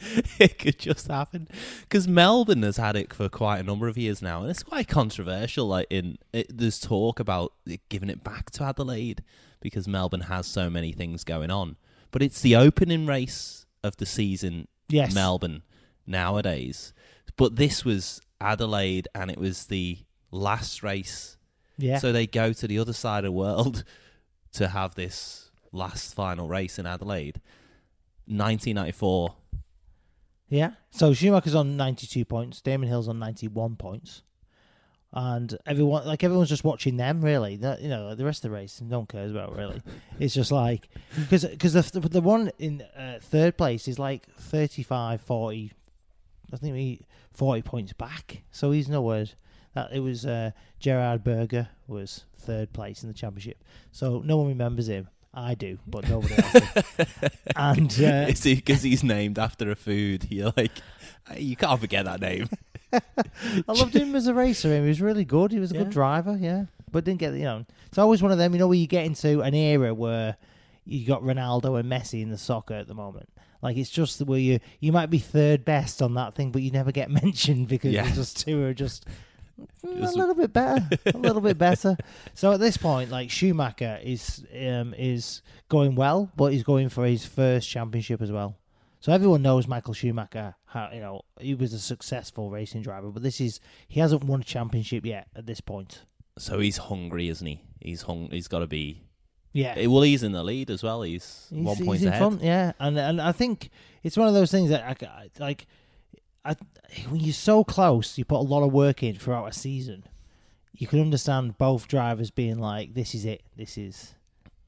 it 0.38 0.58
could 0.58 0.78
just 0.78 1.08
happen 1.08 1.48
because 1.82 2.06
Melbourne 2.06 2.62
has 2.62 2.76
had 2.76 2.96
it 2.96 3.12
for 3.12 3.28
quite 3.28 3.58
a 3.58 3.62
number 3.62 3.88
of 3.88 3.96
years 3.96 4.20
now, 4.20 4.42
and 4.42 4.50
it's 4.50 4.62
quite 4.62 4.88
controversial. 4.88 5.68
Like 5.68 5.86
in 5.90 6.18
it, 6.32 6.46
there's 6.56 6.80
talk 6.80 7.20
about 7.20 7.52
it 7.66 7.80
giving 7.88 8.10
it 8.10 8.24
back 8.24 8.50
to 8.52 8.64
Adelaide 8.64 9.22
because 9.60 9.86
Melbourne 9.86 10.22
has 10.22 10.46
so 10.46 10.68
many 10.68 10.92
things 10.92 11.22
going 11.24 11.50
on. 11.50 11.76
But 12.10 12.22
it's 12.22 12.40
the 12.40 12.56
opening 12.56 13.06
race 13.06 13.66
of 13.82 13.96
the 13.96 14.06
season, 14.06 14.68
Yes. 14.88 15.14
Melbourne 15.14 15.62
nowadays. 16.06 16.92
But 17.36 17.56
this 17.56 17.84
was 17.84 18.20
Adelaide, 18.40 19.08
and 19.14 19.30
it 19.30 19.38
was 19.38 19.66
the 19.66 19.98
last 20.30 20.82
race. 20.82 21.36
Yeah. 21.76 21.98
So 21.98 22.10
they 22.12 22.26
go 22.26 22.52
to 22.52 22.66
the 22.66 22.78
other 22.78 22.92
side 22.92 23.18
of 23.24 23.28
the 23.28 23.32
world 23.32 23.84
to 24.52 24.68
have 24.68 24.94
this 24.94 25.50
last 25.72 26.14
final 26.14 26.48
race 26.48 26.78
in 26.78 26.86
Adelaide. 26.86 27.40
1994. 28.26 29.34
Yeah. 30.48 30.72
So 30.90 31.12
Schumacher's 31.12 31.54
on 31.54 31.76
92 31.76 32.24
points. 32.24 32.60
Damon 32.60 32.88
Hill's 32.88 33.08
on 33.08 33.18
91 33.18 33.76
points. 33.76 34.22
And 35.12 35.56
everyone, 35.64 36.06
like 36.06 36.22
everyone's 36.22 36.50
just 36.50 36.64
watching 36.64 36.98
them. 36.98 37.22
Really, 37.22 37.56
that 37.56 37.80
you 37.80 37.88
know, 37.88 38.14
the 38.14 38.24
rest 38.24 38.44
of 38.44 38.50
the 38.50 38.54
race, 38.54 38.80
no 38.82 38.98
one 38.98 39.06
cares 39.06 39.30
about. 39.30 39.56
Really, 39.56 39.80
it's 40.20 40.34
just 40.34 40.52
like 40.52 40.88
because 41.16 41.44
because 41.44 41.72
the 41.72 42.00
the 42.00 42.20
one 42.20 42.50
in 42.58 42.82
uh, 42.96 43.18
third 43.22 43.56
place 43.56 43.88
is 43.88 43.98
like 43.98 44.30
35, 44.36 45.20
40, 45.22 45.72
I 46.52 46.56
think 46.56 46.76
he 46.76 47.00
40 47.32 47.62
points 47.62 47.92
back. 47.94 48.42
So 48.50 48.70
he's 48.70 48.88
nowhere. 48.88 49.26
That 49.74 49.92
it 49.92 50.00
was 50.00 50.26
uh, 50.26 50.50
Gerhard 50.82 51.24
Berger 51.24 51.68
was 51.86 52.24
third 52.38 52.72
place 52.72 53.02
in 53.02 53.08
the 53.08 53.14
championship. 53.14 53.62
So 53.92 54.22
no 54.24 54.36
one 54.36 54.48
remembers 54.48 54.88
him. 54.88 55.08
I 55.38 55.54
do, 55.54 55.78
but 55.86 56.08
nobody 56.08 56.34
else. 56.36 56.84
and 57.56 57.90
uh, 58.00 58.26
Is 58.30 58.42
he 58.42 58.56
because 58.56 58.82
he's 58.82 59.02
named 59.04 59.38
after 59.38 59.70
a 59.70 59.76
food? 59.76 60.26
You're 60.30 60.52
like, 60.56 60.72
you 61.36 61.56
can't 61.56 61.80
forget 61.80 62.04
that 62.04 62.20
name. 62.20 62.48
I 62.92 63.00
loved 63.72 63.94
him 63.94 64.14
as 64.14 64.26
a 64.26 64.34
racer. 64.34 64.74
He 64.74 64.86
was 64.86 65.00
really 65.00 65.24
good. 65.24 65.52
He 65.52 65.58
was 65.58 65.70
a 65.72 65.74
Yeah. 65.74 65.82
good 65.84 65.90
driver, 65.90 66.36
yeah. 66.36 66.64
But 66.90 67.04
didn't 67.04 67.20
get 67.20 67.34
you 67.34 67.44
know. 67.44 67.66
It's 67.86 67.98
always 67.98 68.22
one 68.22 68.32
of 68.32 68.38
them. 68.38 68.52
You 68.54 68.58
know, 68.60 68.68
where 68.68 68.78
you 68.78 68.86
get 68.86 69.04
into 69.04 69.40
an 69.42 69.54
era 69.54 69.92
where 69.94 70.36
you 70.84 71.06
got 71.06 71.22
Ronaldo 71.22 71.78
and 71.78 71.90
Messi 71.90 72.22
in 72.22 72.30
the 72.30 72.38
soccer 72.38 72.74
at 72.74 72.88
the 72.88 72.94
moment. 72.94 73.28
Like 73.60 73.76
it's 73.76 73.90
just 73.90 74.20
where 74.22 74.38
you 74.38 74.58
you 74.80 74.92
might 74.92 75.10
be 75.10 75.18
third 75.18 75.64
best 75.64 76.00
on 76.00 76.14
that 76.14 76.34
thing, 76.34 76.50
but 76.50 76.62
you 76.62 76.70
never 76.70 76.92
get 76.92 77.10
mentioned 77.24 77.68
because 77.68 77.92
Yeah. 77.92 78.10
just 78.14 78.38
two 78.40 78.62
are 78.64 78.74
just. 78.74 79.04
Mm, 79.84 80.06
a 80.06 80.10
little 80.18 80.34
bit 80.34 80.52
better, 80.52 80.88
a 81.06 81.18
little 81.18 81.40
bit 81.40 81.58
better. 81.58 81.96
So 82.34 82.52
at 82.52 82.60
this 82.60 82.76
point, 82.76 83.10
like 83.10 83.30
Schumacher 83.30 83.98
is 84.02 84.44
um, 84.54 84.94
is 84.94 85.42
going 85.68 85.94
well, 85.94 86.30
but 86.36 86.52
he's 86.52 86.62
going 86.62 86.88
for 86.88 87.06
his 87.06 87.24
first 87.26 87.68
championship 87.68 88.22
as 88.22 88.30
well. 88.32 88.56
So 89.00 89.12
everyone 89.12 89.42
knows 89.42 89.68
Michael 89.68 89.94
Schumacher. 89.94 90.54
How, 90.66 90.90
you 90.92 91.00
know 91.00 91.22
he 91.40 91.54
was 91.54 91.72
a 91.72 91.78
successful 91.78 92.50
racing 92.50 92.82
driver, 92.82 93.08
but 93.10 93.22
this 93.22 93.40
is 93.40 93.60
he 93.86 94.00
hasn't 94.00 94.24
won 94.24 94.40
a 94.40 94.44
championship 94.44 95.04
yet 95.06 95.28
at 95.34 95.46
this 95.46 95.60
point. 95.60 96.02
So 96.38 96.58
he's 96.60 96.76
hungry, 96.76 97.28
isn't 97.28 97.46
he? 97.46 97.60
He's 97.80 98.02
hung. 98.02 98.28
He's 98.30 98.48
got 98.48 98.60
to 98.60 98.66
be. 98.66 99.02
Yeah, 99.52 99.74
Eh, 99.76 99.86
Well, 99.86 100.02
he's 100.02 100.22
in 100.22 100.32
the 100.32 100.44
lead 100.44 100.70
as 100.70 100.82
well. 100.82 101.02
He's, 101.02 101.46
he's, 101.50 101.64
one 101.64 101.76
he's 101.76 101.86
point 101.86 102.02
in 102.02 102.08
ahead. 102.08 102.18
front. 102.20 102.42
Yeah, 102.42 102.72
and 102.78 102.98
and 102.98 103.20
I 103.20 103.32
think 103.32 103.70
it's 104.02 104.16
one 104.16 104.28
of 104.28 104.34
those 104.34 104.50
things 104.50 104.70
that 104.70 104.84
I- 105.02 105.30
like. 105.40 105.66
I, 106.48 106.56
when 107.08 107.20
you're 107.20 107.32
so 107.34 107.64
close, 107.64 108.16
you 108.18 108.24
put 108.24 108.38
a 108.38 108.48
lot 108.48 108.62
of 108.64 108.72
work 108.72 109.02
in 109.02 109.16
throughout 109.16 109.46
a 109.46 109.52
season. 109.52 110.04
You 110.72 110.86
can 110.86 111.00
understand 111.00 111.58
both 111.58 111.88
drivers 111.88 112.30
being 112.30 112.58
like, 112.58 112.94
"This 112.94 113.14
is 113.14 113.24
it. 113.24 113.42
This 113.56 113.76
is 113.76 114.14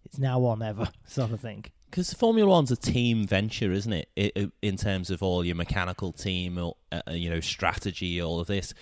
it's 0.04 0.18
now 0.18 0.40
or 0.40 0.56
never," 0.56 0.88
sort 1.06 1.30
of 1.32 1.40
thing. 1.40 1.64
Because 1.90 2.12
Formula 2.12 2.48
One's 2.48 2.70
a 2.70 2.76
team 2.76 3.26
venture, 3.26 3.72
isn't 3.72 3.92
it? 3.92 4.08
I 4.16 4.30
i 4.36 4.50
in 4.62 4.76
terms 4.76 5.10
of 5.10 5.22
all 5.22 5.44
your 5.44 5.56
mechanical 5.56 6.12
team, 6.12 6.58
or, 6.58 6.76
uh, 6.92 7.02
uh, 7.08 7.12
you 7.12 7.30
know, 7.30 7.40
strategy, 7.40 8.20
all 8.22 8.38
of 8.40 8.46
this. 8.46 8.74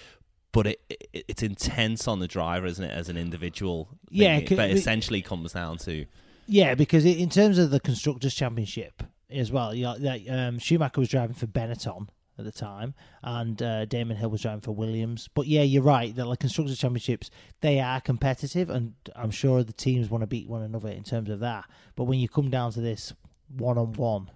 But 0.52 0.66
it, 0.66 0.80
it 0.90 1.24
it's 1.28 1.42
intense 1.42 2.08
on 2.08 2.18
the 2.20 2.28
driver, 2.28 2.66
isn't 2.66 2.84
it, 2.84 2.90
as 2.90 3.08
an 3.08 3.16
individual? 3.16 3.88
Yeah, 4.10 4.38
It- 4.38 4.56
but 4.56 4.70
essentially 4.70 5.22
comes 5.22 5.52
down 5.52 5.78
to 5.78 6.06
Yeah, 6.46 6.74
because 6.74 7.04
in 7.04 7.28
terms 7.30 7.58
of 7.58 7.70
the 7.70 7.80
constructors' 7.80 8.34
championship 8.34 9.02
as 9.30 9.52
well, 9.52 9.74
you 9.74 9.84
know, 9.84 9.96
like, 10.00 10.28
um, 10.30 10.58
Schumacher 10.58 11.00
was 11.00 11.10
driving 11.10 11.36
for 11.36 11.46
Benetton 11.46 12.08
at 12.38 12.44
the 12.44 12.52
time, 12.52 12.94
and 13.22 13.60
uh, 13.62 13.84
Damon 13.84 14.16
Hill 14.16 14.30
was 14.30 14.42
driving 14.42 14.60
for 14.60 14.72
Williams. 14.72 15.28
But 15.34 15.46
yeah, 15.46 15.62
you're 15.62 15.82
right. 15.82 16.14
The 16.14 16.24
like 16.24 16.38
constructors' 16.40 16.78
championships 16.78 17.30
they 17.60 17.80
are 17.80 18.00
competitive, 18.00 18.70
and 18.70 18.94
I'm 19.16 19.30
sure 19.30 19.62
the 19.62 19.72
teams 19.72 20.08
want 20.08 20.22
to 20.22 20.26
beat 20.26 20.48
one 20.48 20.62
another 20.62 20.88
in 20.90 21.02
terms 21.02 21.30
of 21.30 21.40
that. 21.40 21.64
But 21.96 22.04
when 22.04 22.18
you 22.20 22.28
come 22.28 22.50
down 22.50 22.72
to 22.72 22.80
this 22.80 23.12
one 23.56 23.76
on 23.78 23.92
one, 23.94 24.30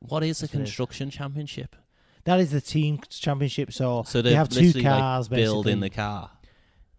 what 0.00 0.22
is 0.22 0.42
a 0.42 0.44
it 0.44 0.48
is. 0.48 0.50
construction 0.50 1.10
championship? 1.10 1.76
that 2.24 2.38
is 2.38 2.50
the 2.50 2.60
team 2.60 3.00
championship. 3.08 3.72
So, 3.72 4.02
So 4.06 4.20
they 4.20 4.34
have 4.34 4.50
two 4.50 4.60
literally, 4.60 4.84
like, 4.84 5.00
cars. 5.00 5.28
building 5.28 5.80
basically. 5.80 5.88
the 5.88 5.94
car. 5.94 6.30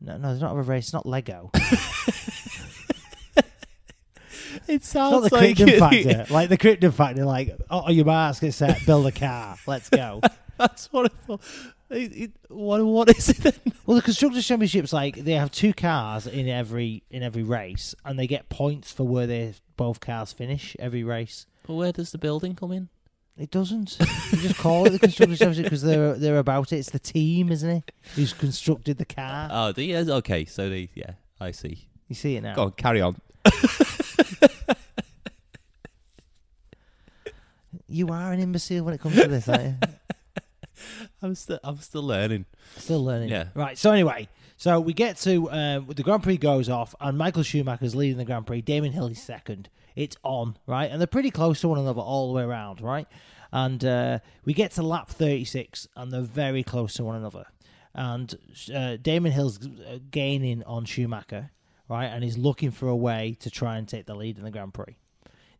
No, 0.02 0.18
no, 0.18 0.32
it's 0.32 0.42
not 0.42 0.58
a 0.58 0.62
race. 0.62 0.86
It's 0.86 0.94
not 0.94 1.06
Lego. 1.06 1.52
It 4.68 4.76
It's 4.76 4.94
not 4.94 5.24
the 5.24 5.30
Krypton 5.30 5.80
factor. 5.80 6.34
Like 6.34 6.50
the 6.50 6.58
Krypton 6.58 6.94
factor, 6.94 7.26
like, 7.26 7.56
oh, 7.70 7.90
your 7.90 8.06
mask 8.06 8.44
is 8.44 8.56
set, 8.56 8.86
build 8.86 9.08
a 9.08 9.12
car, 9.12 9.58
let's 9.68 9.90
go. 9.90 10.22
That's 10.58 10.92
what 10.92 11.12
I 11.12 11.26
thought. 11.26 11.42
It, 11.90 12.16
it, 12.16 12.32
what 12.48 12.86
what 12.86 13.10
is 13.10 13.30
it 13.30 13.38
then? 13.38 13.54
well, 13.86 13.96
the 13.96 14.02
constructors' 14.02 14.48
championships, 14.48 14.94
like, 14.94 15.16
they 15.16 15.34
have 15.34 15.52
two 15.52 15.74
cars 15.74 16.26
in 16.26 16.48
every 16.48 17.04
in 17.10 17.22
every 17.24 17.44
race, 17.44 17.96
and 18.06 18.18
they 18.18 18.28
get 18.28 18.48
points 18.48 18.92
for 18.92 19.04
where 19.04 19.28
they 19.28 19.56
both 19.76 20.00
cars 20.00 20.32
finish 20.32 20.76
every 20.80 21.04
race. 21.04 21.46
But 21.68 21.74
where 21.74 21.92
does 21.92 22.12
the 22.12 22.18
building 22.18 22.56
come 22.56 22.72
in? 22.72 22.90
It 23.38 23.50
doesn't. 23.50 23.98
You 24.00 24.38
just 24.38 24.58
call 24.58 24.86
it 24.86 24.92
the 24.92 25.00
constructors' 25.00 25.40
championship 25.40 25.66
because 25.66 25.82
they're 25.82 26.14
they're 26.14 26.38
about 26.38 26.72
it. 26.72 26.78
It's 26.78 26.92
the 26.92 27.00
team, 27.00 27.52
isn't 27.52 27.70
it, 27.70 27.92
who's 28.16 28.34
constructed 28.34 28.98
the 28.98 29.06
car? 29.06 29.50
Oh, 29.52 29.72
the, 29.72 29.84
yes, 29.84 30.08
okay. 30.08 30.46
So 30.46 30.70
they, 30.70 30.90
yeah, 30.94 31.14
I 31.40 31.52
see. 31.52 31.88
You 32.08 32.16
see 32.16 32.36
it 32.36 32.42
now. 32.42 32.56
Go 32.56 32.64
on, 32.64 32.72
carry 32.74 33.02
on. 33.02 33.20
You 37.92 38.08
are 38.08 38.32
an 38.32 38.40
imbecile 38.40 38.86
when 38.86 38.94
it 38.94 39.02
comes 39.02 39.16
to 39.16 39.28
this, 39.28 39.50
aren't 39.50 39.64
you? 39.64 39.76
I'm 41.22 41.36
still, 41.36 41.60
I'm 41.62 41.78
still 41.80 42.04
learning. 42.04 42.46
Still 42.78 43.04
learning. 43.04 43.30
Yeah. 43.30 43.48
Right. 43.54 43.78
So 43.78 43.92
anyway, 43.92 44.30
so 44.56 44.80
we 44.80 44.94
get 44.94 45.18
to 45.18 45.52
um, 45.52 45.88
the 45.88 46.02
Grand 46.02 46.24
Prix 46.24 46.38
goes 46.38 46.70
off, 46.70 46.96
and 47.02 47.18
Michael 47.18 47.44
Schumacher's 47.44 47.94
leading 47.94 48.18
the 48.18 48.24
Grand 48.24 48.48
Prix. 48.48 48.62
Damon 48.62 48.94
Hill 48.94 49.08
is 49.08 49.22
second. 49.22 49.70
It's 49.96 50.16
on, 50.24 50.58
right, 50.68 50.90
and 50.90 51.02
they're 51.02 51.08
pretty 51.08 51.32
close 51.32 51.60
to 51.62 51.68
one 51.68 51.80
another 51.80 52.00
all 52.00 52.30
the 52.30 52.34
way 52.34 52.44
around, 52.44 52.80
right. 52.80 53.08
And 53.52 53.84
uh, 53.84 54.20
we 54.46 54.54
get 54.54 54.72
to 54.74 54.84
lap 54.84 55.10
36, 55.10 55.90
and 55.98 56.14
they're 56.14 56.22
very 56.22 56.64
close 56.64 56.94
to 56.94 57.04
one 57.04 57.18
another. 57.18 57.46
And 57.94 58.34
uh, 58.74 58.96
Damon 58.96 59.34
Hill's 59.34 59.60
uh, 59.68 60.00
gaining 60.10 60.64
on 60.64 60.86
Schumacher, 60.86 61.52
right, 61.92 62.06
and 62.06 62.24
he's 62.24 62.38
looking 62.38 62.72
for 62.72 62.88
a 62.88 62.96
way 62.96 63.36
to 63.42 63.52
try 63.52 63.78
and 63.78 63.88
take 63.88 64.06
the 64.06 64.16
lead 64.16 64.38
in 64.38 64.44
the 64.44 64.52
Grand 64.52 64.74
Prix. 64.74 64.96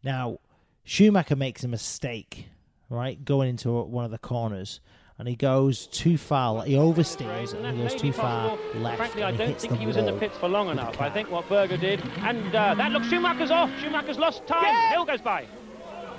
Now, 0.02 0.40
Schumacher 0.86 1.36
makes 1.36 1.64
a 1.64 1.68
mistake, 1.68 2.48
right, 2.90 3.24
going 3.24 3.50
into 3.50 3.82
one 3.84 4.06
of 4.06 4.12
the 4.12 4.18
corners, 4.18 4.80
and 5.20 5.28
he 5.28 5.36
goes 5.36 5.86
too 5.88 6.18
far. 6.18 6.64
He 6.64 6.74
oversteers 6.74 7.54
and 7.54 7.78
he 7.78 7.84
goes 7.84 7.94
too 7.94 8.14
far 8.14 8.58
left. 8.76 8.98
Frankly, 8.98 9.24
I 9.24 9.32
don't 9.32 9.60
think 9.60 9.78
he 9.78 9.86
was 9.86 9.98
in 9.98 10.06
the 10.06 10.14
pits 10.14 10.36
for 10.38 10.48
long 10.48 10.70
enough. 10.70 11.00
I 11.00 11.10
think 11.10 11.30
what 11.30 11.48
Berger 11.50 11.78
did, 11.78 12.02
and 12.20 12.56
uh, 12.56 12.74
that 12.76 12.92
looks 12.92 13.08
Schumacher's 13.08 13.52
off. 13.52 13.70
Schumacher's 13.82 14.18
lost 14.18 14.48
time. 14.48 14.64
Yeah. 14.64 14.92
Hill 14.92 15.06
goes 15.06 15.22
by. 15.22 15.46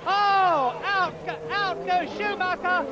Oh, 0.05 0.79
out, 0.85 1.13
out 1.49 1.87
goes 1.87 2.15
Schumacher. 2.17 2.85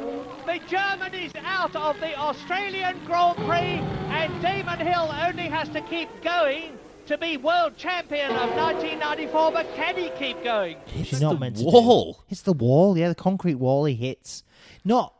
The 0.46 0.60
German 0.68 1.14
is 1.14 1.32
out 1.46 1.76
of 1.76 2.00
the 2.00 2.18
Australian 2.18 2.98
Grand 3.06 3.38
Prix, 3.38 3.80
and 4.10 4.42
Damon 4.42 4.80
Hill 4.80 5.14
only 5.28 5.44
has 5.44 5.70
to 5.70 5.82
keep 5.82 6.10
going 6.24 6.80
to 7.08 7.18
be 7.18 7.38
world 7.38 7.78
champion 7.78 8.32
of 8.32 8.50
1994. 8.56 9.52
But 9.52 9.74
can 9.76 9.96
he 9.98 10.10
keep 10.18 10.44
going? 10.44 10.78
Which 10.96 11.10
Hits 11.10 11.22
not 11.22 11.34
the 11.34 11.40
meant 11.40 11.58
to 11.58 11.64
wall. 11.64 12.14
do. 12.14 12.20
Hits 12.28 12.42
the 12.42 12.54
wall, 12.54 12.98
yeah, 12.98 13.10
the 13.10 13.16
concrete 13.16 13.56
wall 13.56 13.86
he 13.86 13.96
hits. 13.96 14.44
Not 14.84 15.14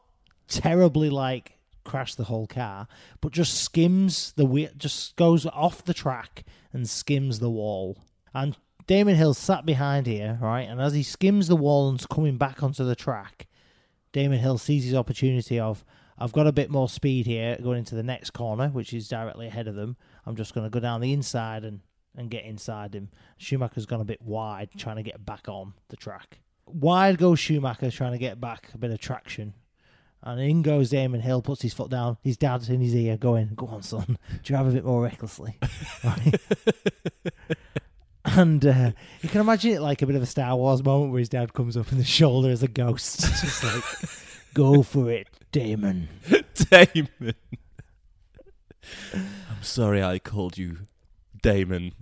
terribly 0.48 1.10
like 1.10 1.58
crash 1.84 2.16
the 2.16 2.26
whole 2.26 2.48
car, 2.48 2.88
but 3.22 3.32
just 3.32 3.56
skims 3.64 4.34
the 4.34 4.46
wheel, 4.46 4.70
just 4.78 5.16
goes 5.16 5.46
off 5.48 5.84
the 5.84 5.94
track 5.94 6.44
and 6.74 6.88
skims 6.90 7.40
the 7.40 7.50
wall. 7.50 7.98
And 8.34 8.56
Damon 8.88 9.16
Hill 9.16 9.34
sat 9.34 9.66
behind 9.66 10.08
here, 10.08 10.38
right? 10.42 10.62
And 10.62 10.80
as 10.82 10.94
he 10.94 11.04
skims 11.04 11.48
the 11.48 11.56
wall 11.56 11.90
and's 11.90 12.06
coming 12.06 12.38
back 12.38 12.62
onto 12.64 12.84
the 12.84 12.96
track, 12.96 13.48
Damon 14.14 14.40
Hill 14.40 14.58
sees 14.58 14.84
his 14.84 14.94
opportunity 14.96 15.60
of 15.60 15.84
I've 16.18 16.34
got 16.34 16.46
a 16.46 16.52
bit 16.52 16.70
more 16.70 16.88
speed 16.88 17.26
here 17.26 17.58
going 17.62 17.80
into 17.80 17.96
the 17.96 18.04
next 18.04 18.30
corner, 18.32 18.68
which 18.70 18.94
is 18.94 19.08
directly 19.08 19.48
ahead 19.48 19.68
of 19.68 19.76
them. 19.76 19.96
I'm 20.26 20.36
just 20.36 20.54
going 20.54 20.66
to 20.66 20.70
go 20.70 20.80
down 20.80 21.02
the 21.02 21.14
inside 21.14 21.64
and, 21.64 21.82
and 22.16 22.30
get 22.30 22.46
inside 22.46 22.94
him. 22.94 23.10
Schumacher's 23.38 23.86
gone 23.86 24.02
a 24.02 24.06
bit 24.06 24.22
wide, 24.22 24.70
trying 24.78 24.98
to 24.98 25.04
get 25.04 25.26
back 25.26 25.48
on 25.48 25.74
the 25.90 25.98
track. 25.98 26.40
Wide 26.68 27.18
goes 27.18 27.40
Schumacher, 27.40 27.92
trying 27.92 28.14
to 28.14 28.18
get 28.18 28.40
back 28.40 28.70
a 28.74 28.78
bit 28.78 28.92
of 28.92 29.00
traction. 29.00 29.54
And 30.24 30.40
in 30.40 30.62
goes 30.62 30.92
Damon 30.92 31.22
Hill, 31.22 31.42
puts 31.42 31.64
his 31.64 31.74
foot 31.74 31.90
down. 31.90 32.18
His 32.24 32.38
dad's 32.38 32.70
in 32.70 32.80
his 32.80 32.94
ear, 32.94 33.18
going, 33.18 33.54
"Go 33.56 33.66
on, 33.66 33.82
son, 33.82 34.20
drive 34.44 34.68
a 34.68 34.72
bit 34.72 34.86
more 34.86 35.02
recklessly." 35.02 35.58
And 38.24 38.66
uh, 38.66 38.92
you 39.22 39.30
can 39.30 39.42
imagine 39.42 39.72
it 39.72 39.82
like 39.82 40.02
a 40.02 40.06
bit 40.06 40.16
of 40.16 40.22
a 40.22 40.28
Star 40.28 40.56
Wars 40.56 40.84
moment 40.84 41.12
where 41.12 41.20
his 41.20 41.30
dad 41.30 41.54
comes 41.54 41.76
up 41.76 41.92
in 41.92 41.98
the 41.98 42.04
shoulder 42.04 42.50
as 42.50 42.62
a 42.62 42.68
ghost, 42.68 43.20
just 43.42 43.64
like, 43.64 43.84
"Go 44.54 44.84
for 44.84 45.10
it, 45.10 45.28
Damon." 45.52 46.08
Damon. 46.70 47.34
Sorry 49.62 50.04
I 50.04 50.20
called 50.20 50.58
you 50.58 50.88
Damon. 51.42 51.94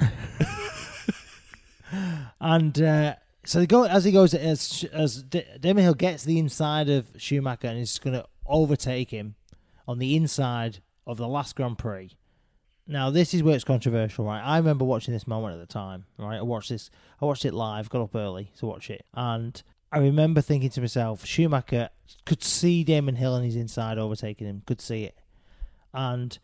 And 2.39 2.81
uh, 2.81 3.15
so 3.45 3.65
go 3.65 3.83
as 3.83 4.03
he 4.03 4.11
goes 4.11 4.33
as 4.33 4.85
as 4.93 5.23
D- 5.23 5.43
Damon 5.59 5.83
Hill 5.83 5.93
gets 5.93 6.23
the 6.23 6.39
inside 6.39 6.89
of 6.89 7.07
Schumacher 7.17 7.67
and 7.67 7.79
is 7.79 7.99
going 7.99 8.13
to 8.13 8.25
overtake 8.45 9.11
him 9.11 9.35
on 9.87 9.99
the 9.99 10.15
inside 10.15 10.79
of 11.05 11.17
the 11.17 11.27
last 11.27 11.55
Grand 11.55 11.77
Prix. 11.77 12.11
Now 12.87 13.09
this 13.09 13.33
is 13.33 13.43
where 13.43 13.55
it's 13.55 13.63
controversial, 13.63 14.25
right? 14.25 14.41
I 14.41 14.57
remember 14.57 14.85
watching 14.85 15.13
this 15.13 15.27
moment 15.27 15.53
at 15.53 15.59
the 15.59 15.71
time, 15.71 16.05
right? 16.17 16.37
I 16.37 16.41
watched 16.41 16.69
this, 16.69 16.89
I 17.21 17.25
watched 17.25 17.45
it 17.45 17.53
live, 17.53 17.89
got 17.89 18.01
up 18.01 18.15
early 18.15 18.51
to 18.59 18.65
watch 18.65 18.89
it, 18.89 19.05
and 19.13 19.61
I 19.91 19.99
remember 19.99 20.41
thinking 20.41 20.69
to 20.71 20.81
myself, 20.81 21.25
Schumacher 21.25 21.89
could 22.25 22.43
see 22.43 22.83
Damon 22.83 23.15
Hill 23.15 23.33
on 23.33 23.43
his 23.43 23.55
inside 23.55 23.97
overtaking 23.97 24.47
him, 24.47 24.63
could 24.65 24.81
see 24.81 25.03
it, 25.03 25.17
and 25.93 26.37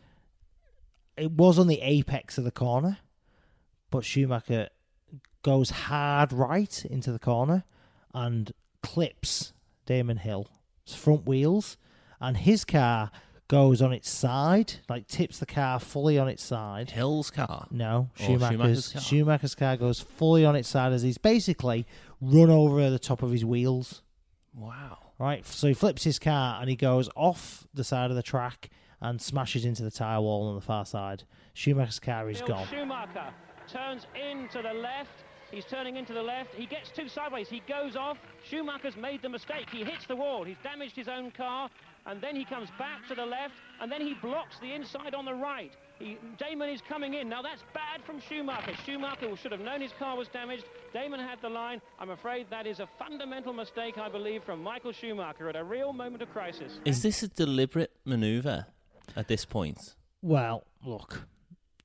it 1.16 1.32
was 1.32 1.58
on 1.58 1.66
the 1.66 1.80
apex 1.80 2.38
of 2.38 2.44
the 2.44 2.50
corner, 2.50 2.98
but 3.90 4.04
Schumacher 4.04 4.68
goes 5.42 5.70
hard 5.70 6.32
right 6.32 6.84
into 6.86 7.12
the 7.12 7.18
corner 7.18 7.64
and 8.12 8.52
clips 8.82 9.52
Damon 9.86 10.18
Hill's 10.18 10.48
front 10.86 11.26
wheels, 11.26 11.76
and 12.20 12.36
his 12.36 12.64
car 12.64 13.10
goes 13.48 13.80
on 13.80 13.92
its 13.92 14.10
side, 14.10 14.74
like 14.88 15.06
tips 15.06 15.38
the 15.38 15.46
car 15.46 15.78
fully 15.78 16.18
on 16.18 16.28
its 16.28 16.42
side. 16.42 16.90
Hill's 16.90 17.30
car. 17.30 17.66
No, 17.70 18.10
Schumacher's, 18.14 18.48
Schumacher's 18.48 18.92
car. 18.92 19.02
Schumacher's 19.02 19.54
car 19.54 19.76
goes 19.76 20.00
fully 20.00 20.44
on 20.44 20.56
its 20.56 20.68
side 20.68 20.92
as 20.92 21.02
he's 21.02 21.18
basically 21.18 21.86
run 22.20 22.50
over 22.50 22.90
the 22.90 22.98
top 22.98 23.22
of 23.22 23.30
his 23.30 23.44
wheels. 23.44 24.02
Wow. 24.54 24.98
Right, 25.18 25.46
so 25.46 25.68
he 25.68 25.74
flips 25.74 26.04
his 26.04 26.18
car 26.18 26.60
and 26.60 26.68
he 26.68 26.76
goes 26.76 27.08
off 27.16 27.66
the 27.72 27.84
side 27.84 28.10
of 28.10 28.16
the 28.16 28.22
track 28.22 28.68
and 29.00 29.20
smashes 29.20 29.64
into 29.64 29.82
the 29.82 29.90
tyre 29.90 30.20
wall 30.20 30.48
on 30.48 30.54
the 30.54 30.60
far 30.60 30.84
side. 30.84 31.24
Schumacher's 31.54 32.00
car 32.00 32.28
is 32.30 32.38
Bill 32.38 32.48
gone. 32.48 32.66
Schumacher 32.68 33.32
turns 33.68 34.06
into 34.14 34.62
the 34.62 34.72
left. 34.74 35.24
He's 35.50 35.64
turning 35.64 35.96
into 35.96 36.12
the 36.12 36.22
left. 36.22 36.54
He 36.54 36.66
gets 36.66 36.90
two 36.90 37.08
sideways. 37.08 37.48
He 37.48 37.62
goes 37.68 37.94
off. 37.94 38.18
Schumacher's 38.48 38.96
made 38.96 39.22
the 39.22 39.28
mistake. 39.28 39.70
He 39.70 39.84
hits 39.84 40.06
the 40.06 40.16
wall. 40.16 40.44
He's 40.44 40.56
damaged 40.62 40.96
his 40.96 41.08
own 41.08 41.30
car. 41.30 41.70
And 42.04 42.20
then 42.20 42.34
he 42.34 42.44
comes 42.44 42.68
back 42.78 43.06
to 43.08 43.14
the 43.14 43.24
left. 43.24 43.54
And 43.80 43.90
then 43.90 44.00
he 44.00 44.14
blocks 44.14 44.58
the 44.60 44.72
inside 44.72 45.14
on 45.14 45.24
the 45.24 45.34
right. 45.34 45.72
He, 45.98 46.18
Damon 46.36 46.68
is 46.68 46.82
coming 46.88 47.14
in. 47.14 47.28
Now 47.28 47.42
that's 47.42 47.62
bad 47.72 48.02
from 48.04 48.20
Schumacher. 48.20 48.72
Schumacher 48.84 49.34
should 49.36 49.52
have 49.52 49.60
known 49.60 49.80
his 49.80 49.92
car 49.98 50.16
was 50.16 50.28
damaged. 50.28 50.64
Damon 50.92 51.20
had 51.20 51.40
the 51.40 51.48
line. 51.48 51.80
I'm 51.98 52.10
afraid 52.10 52.48
that 52.50 52.66
is 52.66 52.80
a 52.80 52.88
fundamental 52.98 53.52
mistake, 53.52 53.98
I 53.98 54.08
believe, 54.08 54.42
from 54.44 54.62
Michael 54.62 54.92
Schumacher 54.92 55.48
at 55.48 55.56
a 55.56 55.64
real 55.64 55.92
moment 55.92 56.22
of 56.22 56.30
crisis. 56.32 56.80
Is 56.84 57.02
this 57.02 57.22
a 57.22 57.28
deliberate 57.28 57.92
maneuver 58.04 58.66
at 59.14 59.28
this 59.28 59.44
point? 59.44 59.94
Well, 60.22 60.66
look, 60.84 61.26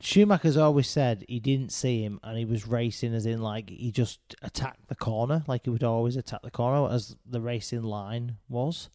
Schumacher's 0.01 0.57
always 0.57 0.89
said 0.89 1.23
he 1.27 1.39
didn't 1.39 1.71
see 1.71 2.03
him 2.03 2.19
and 2.23 2.37
he 2.37 2.45
was 2.45 2.67
racing 2.67 3.13
as 3.13 3.25
in 3.25 3.41
like 3.41 3.69
he 3.69 3.91
just 3.91 4.19
attacked 4.41 4.87
the 4.87 4.95
corner, 4.95 5.43
like 5.47 5.65
he 5.65 5.69
would 5.69 5.83
always 5.83 6.15
attack 6.15 6.41
the 6.41 6.51
corner 6.51 6.93
as 6.93 7.15
the 7.25 7.41
racing 7.41 7.83
line 7.83 8.37
was. 8.49 8.89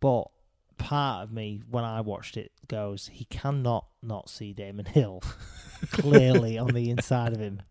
But 0.00 0.24
part 0.76 1.24
of 1.24 1.32
me, 1.32 1.62
when 1.70 1.84
I 1.84 2.02
watched 2.02 2.36
it, 2.36 2.52
goes, 2.68 3.08
he 3.12 3.24
cannot 3.26 3.86
not 4.02 4.28
see 4.28 4.52
Damon 4.52 4.86
Hill 4.86 5.22
clearly 5.92 6.58
on 6.58 6.68
the 6.68 6.90
inside 6.90 7.32
of 7.32 7.40
him. 7.40 7.62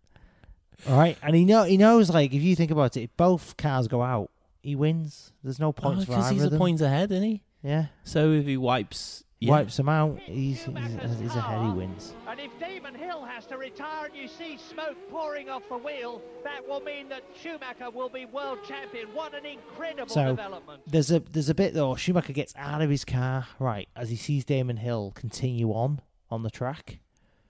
All 0.88 0.97
right, 0.97 1.17
and 1.21 1.36
he 1.36 1.45
know 1.45 1.63
he 1.63 1.77
knows 1.77 2.10
like 2.10 2.34
if 2.34 2.41
you 2.41 2.56
think 2.56 2.71
about 2.71 2.97
it, 2.97 3.03
if 3.03 3.17
both 3.17 3.56
cars 3.56 3.88
go 3.88 4.01
out, 4.01 4.32
he 4.62 4.75
wins. 4.75 5.32
There's 5.43 5.60
no 5.60 5.67
oh, 5.67 5.73
points 5.73 6.06
for 6.06 6.12
Because 6.12 6.32
either 6.32 6.41
Oh, 6.41 6.43
he's 6.45 6.53
a 6.53 6.58
point 6.58 6.82
ahead, 6.82 7.12
isn't 7.12 7.23
he? 7.23 7.43
Yeah, 7.62 7.86
So 8.03 8.32
if 8.32 8.45
he 8.45 8.58
wipes, 8.58 9.23
yeah. 9.43 9.51
wipes 9.51 9.77
him 9.79 9.89
out. 9.89 10.19
He's 10.19 10.63
he's, 10.63 11.19
he's 11.19 11.36
ahead. 11.36 11.65
He 11.65 11.71
wins. 11.71 12.13
And 12.27 12.39
if 12.39 12.51
Damon 12.60 12.95
Hill 12.95 13.23
has 13.25 13.45
to 13.47 13.58
retire 13.58 14.06
and 14.06 14.15
you 14.15 14.27
see 14.27 14.58
smoke 14.58 14.97
pouring 15.10 15.49
off 15.49 15.63
the 15.69 15.77
wheel, 15.77 16.21
that 16.43 16.67
will 16.67 16.82
mean 16.82 17.10
that 17.10 17.23
Schumacher 17.41 17.89
will 17.89 18.10
be 18.10 18.25
world 18.25 18.60
champion. 18.67 19.08
What 19.13 19.34
an 19.34 19.45
incredible 19.45 20.13
So 20.13 20.27
development. 20.27 20.82
there's 20.88 21.12
a 21.12 21.19
there's 21.19 21.49
a 21.49 21.56
bit 21.56 21.73
though. 21.73 21.95
Schumacher 21.95 22.34
gets 22.34 22.53
out 22.58 22.82
of 22.82 22.89
his 22.89 23.06
car 23.06 23.47
right 23.60 23.88
as 23.95 24.10
he 24.10 24.15
sees 24.15 24.45
Damon 24.45 24.77
Hill 24.77 25.12
continue 25.15 25.71
on 25.71 26.01
on 26.29 26.43
the 26.43 26.49
track. 26.51 26.99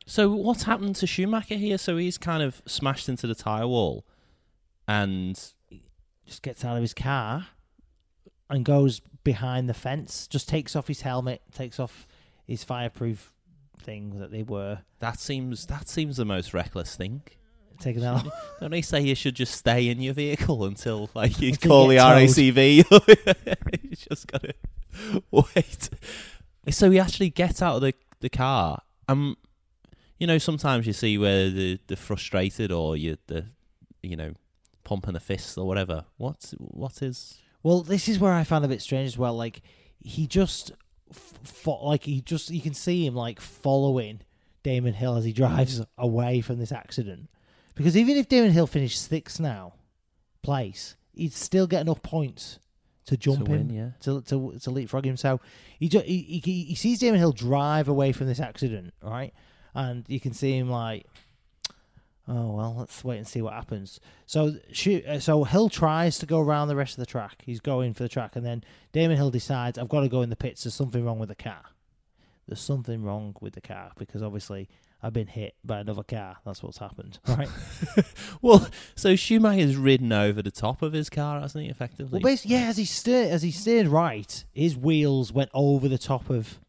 So 0.06 0.30
what's 0.32 0.64
happened 0.64 0.96
to 0.98 1.08
Schumacher 1.08 1.56
here? 1.56 1.78
So 1.78 1.96
he's 1.98 2.18
kind 2.18 2.44
of 2.44 2.62
smashed 2.66 3.08
into 3.08 3.26
the 3.26 3.36
tyre 3.36 3.68
wall, 3.68 4.06
and 4.88 5.40
Just 6.26 6.42
gets 6.42 6.64
out 6.66 6.76
of 6.76 6.82
his 6.82 6.94
car 6.94 7.48
and 8.50 8.66
goes 8.66 9.02
behind 9.24 9.70
the 9.70 9.74
fence. 9.74 10.28
Just 10.28 10.48
takes 10.50 10.76
off 10.76 10.88
his 10.88 11.02
helmet, 11.02 11.42
takes 11.54 11.80
off 11.80 12.08
his 12.46 12.64
fireproof 12.64 13.34
thing 13.80 14.20
that 14.20 14.32
they 14.32 14.44
were. 14.44 14.80
that 15.00 15.20
seems 15.20 15.66
that 15.68 15.88
seems 15.90 16.18
the 16.18 16.26
most 16.26 16.54
reckless 16.54 16.96
thing. 16.96 17.22
Taking 17.80 18.02
that 18.02 18.14
off. 18.14 18.28
Don't 18.62 18.72
they 18.72 18.82
say 18.82 19.02
you 19.02 19.16
should 19.16 19.36
just 19.36 19.56
stay 19.56 19.90
in 19.90 20.00
your 20.02 20.14
vehicle 20.14 20.64
until 20.66 21.10
like 21.14 21.40
you 21.42 21.50
Until 21.50 21.70
call 21.70 21.84
you 21.92 22.00
the 22.00 22.04
get. 22.06 22.30
RACV? 22.30 23.82
you 23.90 23.96
just 23.96 24.28
gotta 24.28 24.54
wait. 25.32 25.90
So 26.70 26.92
he 26.92 27.00
actually 27.00 27.30
gets 27.30 27.62
out 27.62 27.78
of 27.78 27.82
the 27.82 27.94
the 28.22 28.30
car. 28.30 28.82
Um, 29.10 29.36
you 30.18 30.28
know, 30.28 30.38
sometimes 30.38 30.88
you 30.88 30.94
see 30.94 31.18
where 31.18 31.50
the 31.50 31.80
the 31.88 31.96
frustrated 31.98 32.72
or 32.72 32.96
you 32.96 33.18
the 33.28 33.48
you 34.02 34.16
know 34.16 34.34
pumping 34.86 35.14
the 35.14 35.20
fist 35.20 35.58
or 35.58 35.66
whatever. 35.68 36.06
What's 36.18 36.52
what 36.60 37.02
is? 37.02 37.40
Well, 37.64 37.82
this 37.82 38.08
is 38.08 38.20
where 38.20 38.34
I 38.34 38.44
found 38.44 38.66
a 38.66 38.68
bit 38.68 38.82
strange 38.82 39.08
as 39.08 39.18
well. 39.18 39.36
Like 39.36 39.62
he 40.00 40.28
just, 40.28 40.72
fo- 41.12 41.86
like 41.86 42.04
he 42.04 42.22
just, 42.22 42.50
you 42.50 42.62
can 42.62 42.74
see 42.74 43.06
him 43.06 43.16
like 43.16 43.40
following 43.40 44.20
Damon 44.62 44.94
Hill 44.94 45.16
as 45.16 45.26
he 45.26 45.34
drives 45.34 45.82
away 45.98 46.42
from 46.42 46.60
this 46.60 46.72
accident. 46.72 47.30
Because 47.76 47.98
even 47.98 48.18
if 48.18 48.28
Damon 48.28 48.52
Hill 48.52 48.68
finished 48.68 49.02
sixth 49.02 49.40
now, 49.40 49.74
place, 50.44 50.96
he'd 51.16 51.34
still 51.34 51.66
get 51.66 51.82
enough 51.82 52.04
points 52.04 52.60
to 53.06 53.18
jump 53.18 53.48
win, 53.48 53.70
him 53.70 53.72
yeah. 53.72 53.90
to 54.02 54.22
to 54.22 54.58
to 54.62 54.72
leapfrog 54.72 55.06
him. 55.06 55.18
So 55.18 55.42
he, 55.80 55.90
ju- 55.90 56.04
he 56.06 56.42
he 56.44 56.64
he 56.64 56.76
sees 56.76 57.00
Damon 57.00 57.20
Hill 57.20 57.32
drive 57.32 57.88
away 57.88 58.12
from 58.12 58.28
this 58.28 58.40
accident, 58.40 58.94
right? 59.02 59.34
And 59.74 60.06
you 60.08 60.20
can 60.20 60.34
see 60.34 60.58
him 60.58 60.70
like, 60.70 61.08
oh 62.28 62.56
well, 62.56 62.76
let's 62.80 63.04
wait 63.04 63.18
and 63.18 63.28
see 63.28 63.42
what 63.42 63.54
happens. 63.54 64.00
So 64.26 64.56
shoot, 64.72 65.06
uh, 65.06 65.20
so 65.20 65.44
Hill 65.44 65.70
tries 65.70 66.18
to 66.20 66.26
go 66.26 66.40
around 66.40 66.68
the 66.68 66.76
rest 66.76 66.94
of 66.94 67.00
the 67.00 67.06
track. 67.06 67.44
He's 67.46 67.60
going 67.60 67.94
for 67.94 68.04
the 68.04 68.10
track, 68.10 68.36
and 68.36 68.46
then 68.46 68.64
Damon 68.92 69.18
Hill 69.18 69.32
decides, 69.32 69.78
I've 69.78 69.90
got 69.90 70.02
to 70.02 70.10
go 70.10 70.22
in 70.22 70.30
the 70.30 70.36
pits. 70.36 70.64
There's 70.64 70.74
something 70.74 71.04
wrong 71.04 71.20
with 71.20 71.30
the 71.30 71.36
car. 71.36 71.64
There's 72.48 72.62
something 72.62 73.04
wrong 73.04 73.36
with 73.40 73.54
the 73.54 73.62
car 73.62 73.92
because 73.98 74.22
obviously 74.22 74.68
I've 75.02 75.14
been 75.14 75.28
hit 75.28 75.56
by 75.64 75.80
another 75.80 76.04
car. 76.04 76.38
That's 76.46 76.62
what's 76.64 76.78
happened, 76.78 77.20
right? 77.28 77.50
Well, 78.42 78.68
so 78.96 79.16
Schumacher's 79.16 79.78
ridden 79.78 80.12
over 80.12 80.42
the 80.42 80.52
top 80.52 80.82
of 80.82 80.92
his 80.92 81.10
car, 81.10 81.40
hasn't 81.40 81.64
he? 81.64 81.70
Effectively. 81.70 82.20
well, 82.20 82.32
basically, 82.32 82.58
yeah. 82.58 82.68
As 82.68 82.76
he 82.76 82.84
steered, 82.84 83.30
as 83.30 83.42
he 83.42 83.52
steered 83.52 83.88
right, 83.88 84.44
his 84.54 84.76
wheels 84.76 85.32
went 85.32 85.50
over 85.54 85.88
the 85.88 85.98
top 85.98 86.30
of 86.30 86.60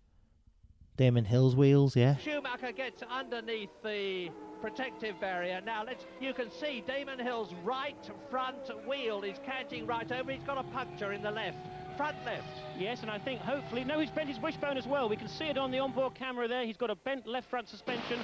Damon 0.96 1.24
Hill's 1.24 1.56
wheels. 1.56 1.96
Yeah. 1.96 2.16
Schumacher 2.16 2.72
gets 2.72 3.02
underneath 3.10 3.70
the 3.82 4.30
protective 4.60 5.20
barrier. 5.20 5.60
Now 5.64 5.84
let's 5.84 6.06
you 6.20 6.32
can 6.32 6.50
see 6.50 6.82
Damon 6.86 7.18
Hill's 7.18 7.52
right 7.64 8.10
front 8.30 8.70
wheel 8.88 9.22
is 9.22 9.38
canting 9.44 9.86
right 9.86 10.10
over. 10.10 10.30
He's 10.30 10.44
got 10.44 10.58
a 10.58 10.62
puncture 10.70 11.12
in 11.12 11.22
the 11.22 11.30
left. 11.30 11.58
Front 11.96 12.16
left. 12.24 12.46
Yes, 12.78 13.02
and 13.02 13.10
I 13.10 13.18
think 13.18 13.40
hopefully, 13.40 13.84
no, 13.84 14.00
he's 14.00 14.10
bent 14.10 14.28
his 14.28 14.40
wishbone 14.40 14.76
as 14.76 14.86
well. 14.86 15.08
We 15.08 15.16
can 15.16 15.28
see 15.28 15.44
it 15.44 15.58
on 15.58 15.70
the 15.70 15.78
onboard 15.78 16.14
camera 16.14 16.48
there. 16.48 16.64
He's 16.64 16.76
got 16.76 16.90
a 16.90 16.96
bent 16.96 17.26
left 17.26 17.48
front 17.48 17.68
suspension. 17.68 18.18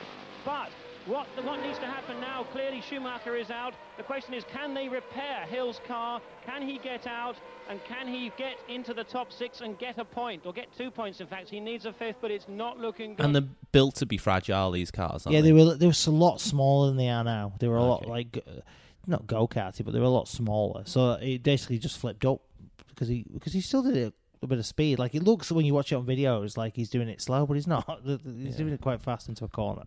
But 0.44 0.70
What, 1.06 1.26
what 1.44 1.60
needs 1.62 1.78
to 1.78 1.86
happen 1.86 2.20
now? 2.20 2.44
Clearly, 2.52 2.82
Schumacher 2.82 3.34
is 3.34 3.50
out. 3.50 3.74
The 3.96 4.02
question 4.02 4.34
is, 4.34 4.44
can 4.52 4.74
they 4.74 4.88
repair 4.88 5.46
Hill's 5.48 5.80
car? 5.86 6.20
Can 6.44 6.62
he 6.62 6.78
get 6.78 7.06
out? 7.06 7.36
And 7.70 7.82
can 7.84 8.06
he 8.06 8.30
get 8.36 8.56
into 8.68 8.92
the 8.92 9.02
top 9.04 9.32
six 9.32 9.60
and 9.60 9.78
get 9.78 9.98
a 9.98 10.04
point? 10.04 10.44
Or 10.44 10.52
get 10.52 10.66
two 10.76 10.90
points, 10.90 11.20
in 11.20 11.26
fact. 11.26 11.48
He 11.48 11.58
needs 11.58 11.86
a 11.86 11.92
fifth, 11.92 12.16
but 12.20 12.30
it's 12.30 12.46
not 12.48 12.78
looking 12.78 13.14
good. 13.14 13.24
And 13.24 13.34
they're 13.34 13.48
built 13.72 13.94
to 13.96 14.06
be 14.06 14.18
fragile. 14.18 14.70
These 14.72 14.90
cars. 14.90 15.26
Aren't 15.26 15.34
yeah, 15.34 15.40
they, 15.40 15.48
they 15.48 15.52
were 15.52 15.74
they 15.74 15.86
were 15.86 15.92
a 16.06 16.10
lot 16.10 16.40
smaller 16.40 16.88
than 16.88 16.96
they 16.96 17.08
are 17.08 17.24
now. 17.24 17.54
They 17.58 17.68
were 17.68 17.76
a 17.76 17.82
lot 17.82 18.06
like 18.06 18.38
uh, 18.46 18.60
not 19.06 19.26
go 19.26 19.48
karty, 19.48 19.84
but 19.84 19.92
they 19.94 20.00
were 20.00 20.04
a 20.06 20.10
lot 20.10 20.28
smaller. 20.28 20.82
So 20.84 21.12
it 21.12 21.42
basically 21.42 21.78
just 21.78 21.98
flipped 21.98 22.24
up 22.26 22.40
because 22.88 23.08
he 23.08 23.24
because 23.32 23.52
he 23.52 23.60
still 23.62 23.82
did 23.82 23.96
it 23.96 24.14
a 24.42 24.46
bit 24.46 24.58
of 24.58 24.66
speed. 24.66 24.98
Like 24.98 25.14
it 25.14 25.22
looks 25.22 25.50
when 25.50 25.64
you 25.64 25.72
watch 25.72 25.92
it 25.92 25.94
on 25.96 26.04
videos 26.04 26.56
like 26.56 26.74
he's 26.76 26.90
doing 26.90 27.08
it 27.08 27.22
slow, 27.22 27.46
but 27.46 27.54
he's 27.54 27.66
not. 27.66 28.00
He's 28.04 28.18
Yeah. 28.24 28.56
doing 28.58 28.72
it 28.74 28.80
quite 28.80 29.00
fast 29.00 29.28
into 29.28 29.44
a 29.44 29.48
corner. 29.48 29.84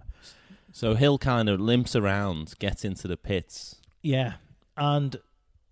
So 0.75 0.95
Hill 0.95 1.19
kind 1.19 1.49
of 1.49 1.61
limps 1.61 1.95
around, 1.95 2.55
gets 2.57 2.83
into 2.83 3.07
the 3.07 3.15
pits. 3.15 3.75
Yeah, 4.01 4.33
and 4.75 5.15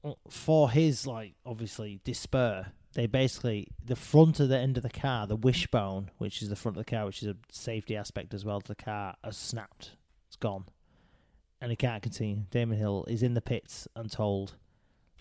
uh, 0.06 0.14
for 0.30 0.70
his 0.70 1.08
like 1.08 1.34
obviously 1.44 2.00
despair, 2.04 2.74
they 2.94 3.08
basically 3.08 3.70
the 3.84 3.96
front 3.96 4.40
of 4.40 4.50
the 4.50 4.60
end 4.60 4.78
of 4.78 4.84
the 4.84 4.92
car, 4.92 5.26
the 5.26 5.36
wishbone, 5.36 6.12
which 6.20 6.44
is 6.44 6.50
the 6.50 6.56
front 6.56 6.78
of 6.78 6.86
the 6.86 6.90
car, 6.90 7.08
which 7.08 7.24
is 7.24 7.30
a 7.30 7.36
safety 7.52 7.96
aspect 7.96 8.32
as 8.36 8.46
well 8.46 8.62
to 8.62 8.68
the 8.68 8.76
car, 8.76 9.16
has 9.24 9.36
snapped. 9.36 9.94
It's 10.28 10.36
gone, 10.36 10.66
and 11.60 11.72
he 11.72 11.76
can't 11.76 12.04
continue. 12.04 12.44
Damon 12.52 12.78
Hill 12.78 13.04
is 13.08 13.24
in 13.24 13.34
the 13.34 13.42
pits 13.42 13.88
and 13.96 14.10
told 14.10 14.54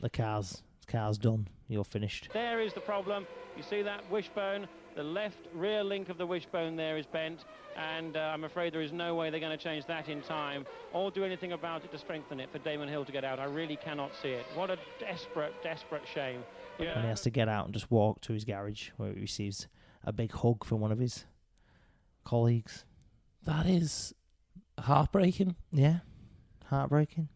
the 0.02 0.10
car's 0.10 0.62
the 0.86 0.92
car's 0.92 1.16
done. 1.16 1.48
You're 1.68 1.84
finished. 1.84 2.28
There 2.34 2.60
is 2.60 2.74
the 2.74 2.80
problem. 2.80 3.26
You 3.56 3.62
see 3.62 3.80
that 3.80 4.08
wishbone? 4.10 4.68
The 4.96 5.02
left 5.02 5.38
rear 5.54 5.84
link 5.84 6.08
of 6.08 6.18
the 6.18 6.26
wishbone 6.26 6.76
there 6.76 6.98
is 6.98 7.06
bent, 7.06 7.44
and 7.76 8.16
uh, 8.16 8.20
I'm 8.20 8.44
afraid 8.44 8.74
there 8.74 8.82
is 8.82 8.92
no 8.92 9.14
way 9.14 9.30
they're 9.30 9.40
going 9.40 9.56
to 9.56 9.62
change 9.62 9.86
that 9.86 10.08
in 10.08 10.20
time 10.20 10.66
or 10.92 11.10
do 11.10 11.24
anything 11.24 11.52
about 11.52 11.84
it 11.84 11.92
to 11.92 11.98
strengthen 11.98 12.40
it 12.40 12.50
for 12.50 12.58
Damon 12.58 12.88
Hill 12.88 13.04
to 13.04 13.12
get 13.12 13.24
out. 13.24 13.38
I 13.38 13.44
really 13.44 13.76
cannot 13.76 14.10
see 14.20 14.30
it. 14.30 14.44
What 14.54 14.70
a 14.70 14.78
desperate, 14.98 15.54
desperate 15.62 16.02
shame. 16.12 16.42
Yeah. 16.78 16.94
And 16.94 17.02
he 17.02 17.08
has 17.08 17.20
to 17.22 17.30
get 17.30 17.48
out 17.48 17.66
and 17.66 17.74
just 17.74 17.90
walk 17.90 18.20
to 18.22 18.32
his 18.32 18.44
garage 18.44 18.90
where 18.96 19.12
he 19.12 19.20
receives 19.20 19.68
a 20.04 20.12
big 20.12 20.32
hug 20.32 20.64
from 20.64 20.80
one 20.80 20.90
of 20.90 20.98
his 20.98 21.24
colleagues. 22.24 22.84
That 23.44 23.66
is 23.66 24.12
heartbreaking. 24.78 25.56
Yeah, 25.72 26.00
heartbreaking. 26.66 27.28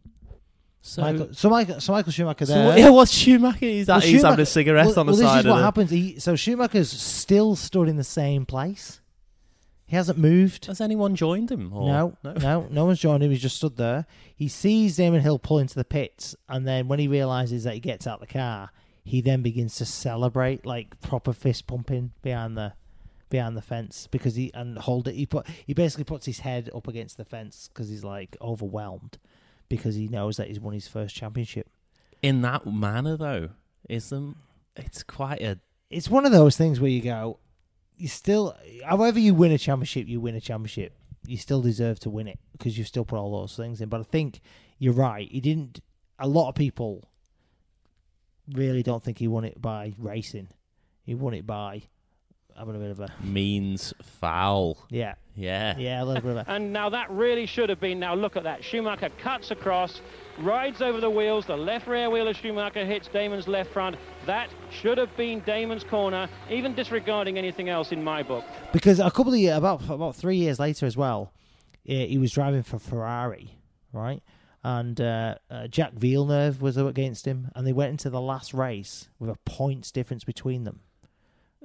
So, 0.87 1.01
Michael, 1.01 1.29
so 1.33 1.49
Michael, 1.49 1.81
so 1.81 1.93
Michael 1.93 2.11
Schumacher 2.11 2.45
so 2.45 2.53
there. 2.53 2.65
what- 2.67 2.77
yeah, 2.77 2.89
what's 2.89 3.11
Schumacher? 3.11 3.57
He's, 3.65 3.87
Well, 3.87 3.99
that, 3.99 4.07
he's 4.07 4.21
having 4.21 4.39
a 4.39 4.45
cigarette 4.45 4.85
well, 4.85 4.99
on 4.99 5.05
the 5.07 5.13
well, 5.13 5.21
side 5.21 5.37
This 5.39 5.45
is 5.45 5.51
what 5.51 5.63
happens. 5.63 5.89
He, 5.89 6.19
so 6.19 6.35
Schumacher's 6.35 6.91
still 6.91 7.55
stood 7.55 7.89
in 7.89 7.97
the 7.97 8.03
same 8.03 8.45
place. 8.45 9.01
He 9.87 9.95
hasn't 9.95 10.19
moved. 10.19 10.67
Has 10.67 10.81
anyone 10.81 11.15
joined 11.15 11.49
him? 11.49 11.73
Or? 11.73 11.87
No, 11.87 12.17
no, 12.23 12.67
no, 12.69 12.85
one's 12.85 12.99
joined 12.99 13.23
him. 13.23 13.31
He's 13.31 13.41
just 13.41 13.55
stood 13.57 13.77
there. 13.77 14.05
He 14.35 14.47
sees 14.47 14.95
Damon 14.95 15.21
Hill 15.21 15.39
pull 15.39 15.57
into 15.57 15.73
the 15.73 15.83
pits, 15.83 16.35
and 16.47 16.67
then 16.67 16.87
when 16.87 16.99
he 16.99 17.07
realizes 17.07 17.63
that 17.63 17.73
he 17.73 17.79
gets 17.79 18.05
out 18.05 18.19
the 18.19 18.27
car, 18.27 18.69
he 19.03 19.21
then 19.21 19.41
begins 19.41 19.75
to 19.77 19.85
celebrate, 19.85 20.67
like 20.67 21.01
proper 21.01 21.33
fist 21.33 21.65
pumping 21.65 22.11
behind 22.21 22.55
the 22.55 22.73
behind 23.29 23.57
the 23.57 23.61
fence 23.61 24.07
because 24.11 24.35
he 24.35 24.51
and 24.53 24.77
hold 24.77 25.07
it. 25.07 25.15
He 25.15 25.25
put 25.25 25.47
he 25.65 25.73
basically 25.73 26.03
puts 26.03 26.27
his 26.27 26.41
head 26.41 26.69
up 26.75 26.87
against 26.87 27.17
the 27.17 27.25
fence 27.25 27.71
because 27.73 27.89
he's 27.89 28.03
like 28.03 28.37
overwhelmed 28.39 29.17
because 29.69 29.95
he 29.95 30.07
knows 30.07 30.37
that 30.37 30.47
he's 30.47 30.59
won 30.59 30.73
his 30.73 30.87
first 30.87 31.15
championship. 31.15 31.69
In 32.21 32.41
that 32.41 32.65
manner, 32.65 33.17
though, 33.17 33.49
isn't 33.89 34.37
it's 34.75 35.03
quite 35.03 35.41
a 35.41 35.59
it's 35.89 36.09
one 36.09 36.25
of 36.25 36.31
those 36.31 36.57
things 36.57 36.79
where 36.79 36.89
you 36.89 37.01
go, 37.01 37.39
you 37.97 38.07
still, 38.07 38.55
however 38.83 39.19
you 39.19 39.33
win 39.33 39.51
a 39.51 39.57
championship, 39.57 40.07
you 40.07 40.19
win 40.19 40.35
a 40.35 40.41
championship. 40.41 40.93
You 41.27 41.37
still 41.37 41.61
deserve 41.61 41.99
to 42.01 42.09
win 42.09 42.27
it 42.27 42.39
because 42.51 42.77
you've 42.77 42.87
still 42.87 43.05
put 43.05 43.17
all 43.17 43.39
those 43.39 43.55
things 43.55 43.81
in. 43.81 43.89
But 43.89 44.01
I 44.01 44.03
think 44.03 44.41
you're 44.77 44.93
right. 44.93 45.29
He 45.31 45.41
didn't. 45.41 45.79
A 46.19 46.27
lot 46.27 46.49
of 46.49 46.55
people 46.55 47.09
really 48.51 48.83
don't 48.83 49.03
think 49.03 49.17
he 49.17 49.27
won 49.27 49.43
it 49.43 49.61
by 49.61 49.93
racing. 49.97 50.49
He 51.03 51.15
won 51.15 51.33
it 51.33 51.47
by 51.47 51.83
having 52.57 52.75
a 52.75 52.79
bit 52.79 52.91
of 52.91 52.99
a 52.99 53.09
means 53.23 53.93
foul. 54.01 54.77
yeah, 54.89 55.15
Yeah. 55.35 55.77
yeah, 55.77 56.01
a 56.01 56.05
little 56.05 56.21
bit 56.21 56.31
of 56.31 56.37
a. 56.37 56.45
And 56.51 56.71
now 56.71 56.89
that 56.89 57.09
really 57.11 57.45
should 57.45 57.69
have 57.69 57.79
been. 57.79 57.99
Now 57.99 58.15
look 58.15 58.35
at 58.37 58.43
that. 58.43 58.63
Schumacher 58.63 59.09
cuts 59.21 59.51
across, 59.51 60.01
rides 60.39 60.81
over 60.81 60.99
the 61.01 61.09
wheels. 61.09 61.45
The 61.45 61.57
left 61.57 61.87
rear 61.87 62.09
wheel 62.09 62.27
of 62.27 62.35
Schumacher 62.37 62.85
hits 62.85 63.07
Damon's 63.09 63.47
left 63.47 63.71
front. 63.73 63.97
That 64.25 64.49
should 64.71 64.97
have 64.97 65.15
been 65.17 65.41
Damon's 65.41 65.83
corner, 65.83 66.29
even 66.49 66.73
disregarding 66.75 67.37
anything 67.37 67.69
else 67.69 67.91
in 67.91 68.03
my 68.03 68.23
book. 68.23 68.45
because 68.71 68.99
a 68.99 69.11
couple 69.11 69.33
of 69.33 69.39
years, 69.39 69.57
about 69.57 69.87
about 69.89 70.15
three 70.15 70.37
years 70.37 70.59
later 70.59 70.85
as 70.85 70.95
well, 70.95 71.31
he 71.83 72.17
was 72.17 72.31
driving 72.31 72.63
for 72.63 72.79
Ferrari, 72.79 73.49
right? 73.93 74.23
And 74.63 74.99
uh, 74.99 75.35
uh, 75.51 75.67
Jacques 75.67 75.93
Villeneuve 75.93 76.59
was 76.59 76.75
up 76.75 76.87
against 76.87 77.27
him, 77.27 77.51
and 77.55 77.67
they 77.67 77.73
went 77.73 77.91
into 77.91 78.09
the 78.09 78.19
last 78.19 78.51
race 78.51 79.09
with 79.19 79.29
a 79.29 79.35
points 79.45 79.91
difference 79.91 80.23
between 80.23 80.63
them. 80.63 80.79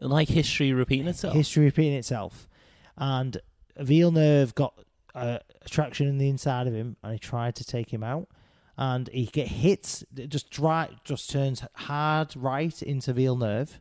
Like 0.00 0.28
history 0.28 0.72
repeating 0.72 1.08
itself. 1.08 1.34
History 1.34 1.64
repeating 1.64 1.94
itself, 1.94 2.48
and 2.96 3.36
Villeneuve 3.78 4.54
got 4.54 4.74
uh, 5.14 5.38
traction 5.68 6.06
in 6.06 6.18
the 6.18 6.28
inside 6.28 6.66
of 6.66 6.74
him, 6.74 6.96
and 7.02 7.12
he 7.12 7.18
tried 7.18 7.54
to 7.56 7.64
take 7.64 7.92
him 7.92 8.02
out, 8.02 8.28
and 8.76 9.08
he 9.08 9.26
get 9.26 9.48
hits, 9.48 10.04
just 10.28 10.50
dry, 10.50 10.88
just 11.04 11.30
turns 11.30 11.62
hard 11.74 12.34
right 12.34 12.82
into 12.82 13.12
Villeneuve, 13.12 13.80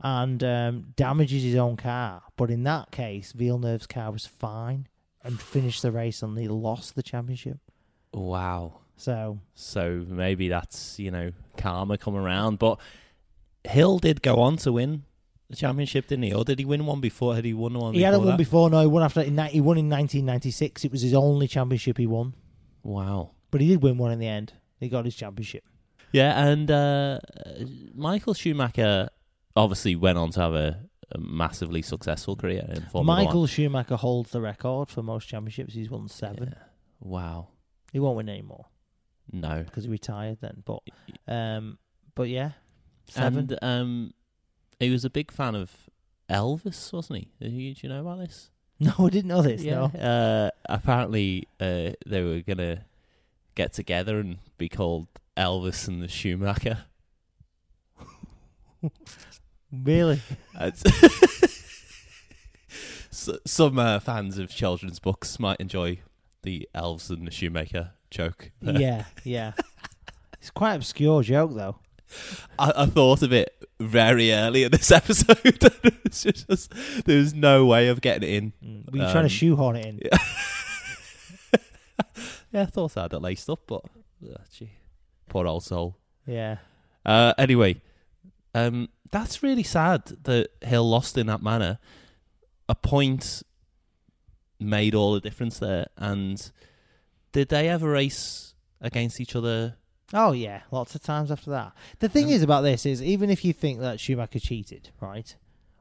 and 0.00 0.44
um, 0.44 0.92
damages 0.96 1.42
his 1.42 1.56
own 1.56 1.76
car. 1.76 2.22
But 2.36 2.50
in 2.50 2.62
that 2.64 2.90
case, 2.90 3.32
Villeneuve's 3.32 3.86
car 3.86 4.10
was 4.10 4.26
fine 4.26 4.86
and 5.22 5.40
finished 5.40 5.82
the 5.82 5.92
race, 5.92 6.22
and 6.22 6.38
he 6.38 6.48
lost 6.48 6.94
the 6.94 7.02
championship. 7.02 7.58
wow. 8.12 8.80
So 8.96 9.38
So 9.54 10.04
maybe 10.08 10.48
that's 10.48 10.98
you 10.98 11.12
know 11.12 11.30
karma 11.56 11.96
come 11.98 12.16
around. 12.16 12.58
But 12.58 12.80
Hill 13.64 14.00
did 14.00 14.22
go 14.22 14.40
on 14.40 14.56
to 14.58 14.72
win 14.72 15.04
the 15.50 15.56
championship, 15.56 16.06
didn't 16.08 16.24
he? 16.24 16.34
Or 16.34 16.44
did 16.44 16.58
he 16.58 16.64
win 16.64 16.84
one 16.86 17.00
before? 17.00 17.34
Had 17.34 17.44
he 17.44 17.54
won 17.54 17.74
one? 17.74 17.94
he 17.94 18.02
had 18.02 18.16
one 18.16 18.26
that? 18.26 18.38
before. 18.38 18.68
No, 18.70 18.80
he 18.80 18.86
won 18.86 19.02
after. 19.02 19.22
He 19.22 19.30
won 19.60 19.78
in 19.78 19.88
1996. 19.88 20.84
It 20.84 20.92
was 20.92 21.02
his 21.02 21.14
only 21.14 21.48
championship 21.48 21.96
he 21.98 22.06
won, 22.06 22.34
Wow. 22.82 23.30
but 23.50 23.60
he 23.60 23.68
did 23.68 23.82
win 23.82 23.96
one 23.98 24.12
in 24.12 24.18
the 24.18 24.26
end. 24.26 24.52
He 24.78 24.88
got 24.88 25.04
his 25.04 25.16
championship. 25.16 25.64
Yeah, 26.12 26.46
and 26.46 26.70
uh, 26.70 27.18
Michael 27.94 28.34
Schumacher 28.34 29.08
obviously 29.56 29.96
went 29.96 30.16
on 30.18 30.30
to 30.30 30.40
have 30.40 30.54
a, 30.54 30.80
a 31.12 31.18
massively 31.18 31.82
successful 31.82 32.36
career 32.36 32.64
in 32.68 32.82
Formula 32.86 33.24
Michael 33.24 33.40
One. 33.40 33.48
Schumacher 33.48 33.96
holds 33.96 34.30
the 34.30 34.40
record 34.40 34.88
for 34.90 35.02
most 35.02 35.28
championships. 35.28 35.74
He's 35.74 35.90
won 35.90 36.08
seven. 36.08 36.54
Yeah. 36.56 36.62
Wow. 37.00 37.48
He 37.92 37.98
won't 38.00 38.16
win 38.16 38.28
anymore 38.28 38.66
No. 39.32 39.62
because 39.64 39.84
he 39.84 39.90
retired 39.90 40.38
then. 40.40 40.62
But, 40.64 40.80
um, 41.26 41.78
but 42.14 42.28
yeah, 42.28 42.52
seven. 43.08 43.38
And 43.38 43.58
um, 43.62 44.14
he 44.80 44.90
was 44.90 45.04
a 45.04 45.10
big 45.10 45.30
fan 45.30 45.54
of 45.54 45.70
Elvis, 46.30 46.92
wasn't 46.92 47.20
he? 47.20 47.28
Did 47.40 47.52
you, 47.52 47.74
you 47.76 47.88
know 47.88 48.00
about 48.00 48.18
this? 48.18 48.50
no, 48.80 48.92
I 48.98 49.08
didn't 49.08 49.28
know 49.28 49.42
this. 49.42 49.62
No. 49.62 49.84
Uh, 49.84 50.50
apparently, 50.66 51.48
uh, 51.60 51.90
they 52.06 52.22
were 52.22 52.40
gonna 52.40 52.84
get 53.54 53.72
together 53.72 54.20
and 54.20 54.38
be 54.56 54.68
called 54.68 55.08
Elvis 55.36 55.88
and 55.88 56.02
the 56.02 56.08
Schumacher. 56.08 56.84
Really? 59.70 60.22
Some 63.10 63.78
uh, 63.78 64.00
fans 64.00 64.38
of 64.38 64.48
children's 64.50 64.98
books 64.98 65.38
might 65.38 65.60
enjoy 65.60 65.98
the 66.42 66.68
elves 66.74 67.10
and 67.10 67.26
the 67.26 67.30
shoemaker 67.30 67.90
joke. 68.10 68.50
there. 68.62 68.80
yeah, 68.80 69.04
yeah. 69.24 69.52
It's 70.40 70.50
quite 70.50 70.74
obscure 70.74 71.22
joke 71.22 71.54
though. 71.54 71.76
I, 72.58 72.72
I 72.76 72.86
thought 72.86 73.22
of 73.22 73.32
it 73.32 73.47
very 73.80 74.32
early 74.32 74.64
in 74.64 74.70
this 74.72 74.90
episode. 75.00 75.38
it's 76.04 76.22
just, 76.22 76.72
there 77.04 77.18
was 77.18 77.34
no 77.34 77.66
way 77.66 77.88
of 77.88 78.00
getting 78.00 78.28
it 78.28 78.34
in. 78.34 78.52
Mm. 78.64 78.90
Were 78.92 78.98
you 78.98 79.04
trying 79.04 79.16
Um, 79.18 79.22
to 79.24 79.28
shoehorn 79.28 79.76
it 79.76 79.86
in? 79.86 80.00
Yeah. 80.04 80.18
yeah, 82.52 82.62
I 82.62 82.66
thought 82.66 82.96
I 82.96 83.02
had 83.02 83.12
it 83.12 83.18
laced 83.20 83.50
up, 83.50 83.60
but 83.66 83.82
gee, 84.52 84.70
poor 85.28 85.46
old 85.46 85.64
soul. 85.64 85.96
Yeah. 86.26 86.58
Uh, 87.04 87.34
anyway, 87.38 87.80
um, 88.54 88.88
that's 89.10 89.42
really 89.42 89.62
sad 89.62 90.04
that 90.24 90.48
Hill 90.62 90.88
lost 90.88 91.16
in 91.18 91.26
that 91.28 91.42
manner. 91.42 91.78
A 92.68 92.74
point 92.74 93.42
made 94.60 94.94
all 94.94 95.14
the 95.14 95.20
difference 95.20 95.58
there. 95.58 95.86
And 95.96 96.50
did 97.32 97.48
they 97.48 97.68
ever 97.68 97.88
race 97.90 98.54
against 98.80 99.20
each 99.20 99.34
other? 99.36 99.76
Oh 100.14 100.32
yeah, 100.32 100.62
lots 100.70 100.94
of 100.94 101.02
times 101.02 101.30
after 101.30 101.50
that. 101.50 101.72
The 101.98 102.08
thing 102.08 102.30
is 102.30 102.42
about 102.42 102.62
this 102.62 102.86
is 102.86 103.02
even 103.02 103.28
if 103.30 103.44
you 103.44 103.52
think 103.52 103.80
that 103.80 104.00
Schumacher 104.00 104.40
cheated, 104.40 104.90
right, 105.00 105.34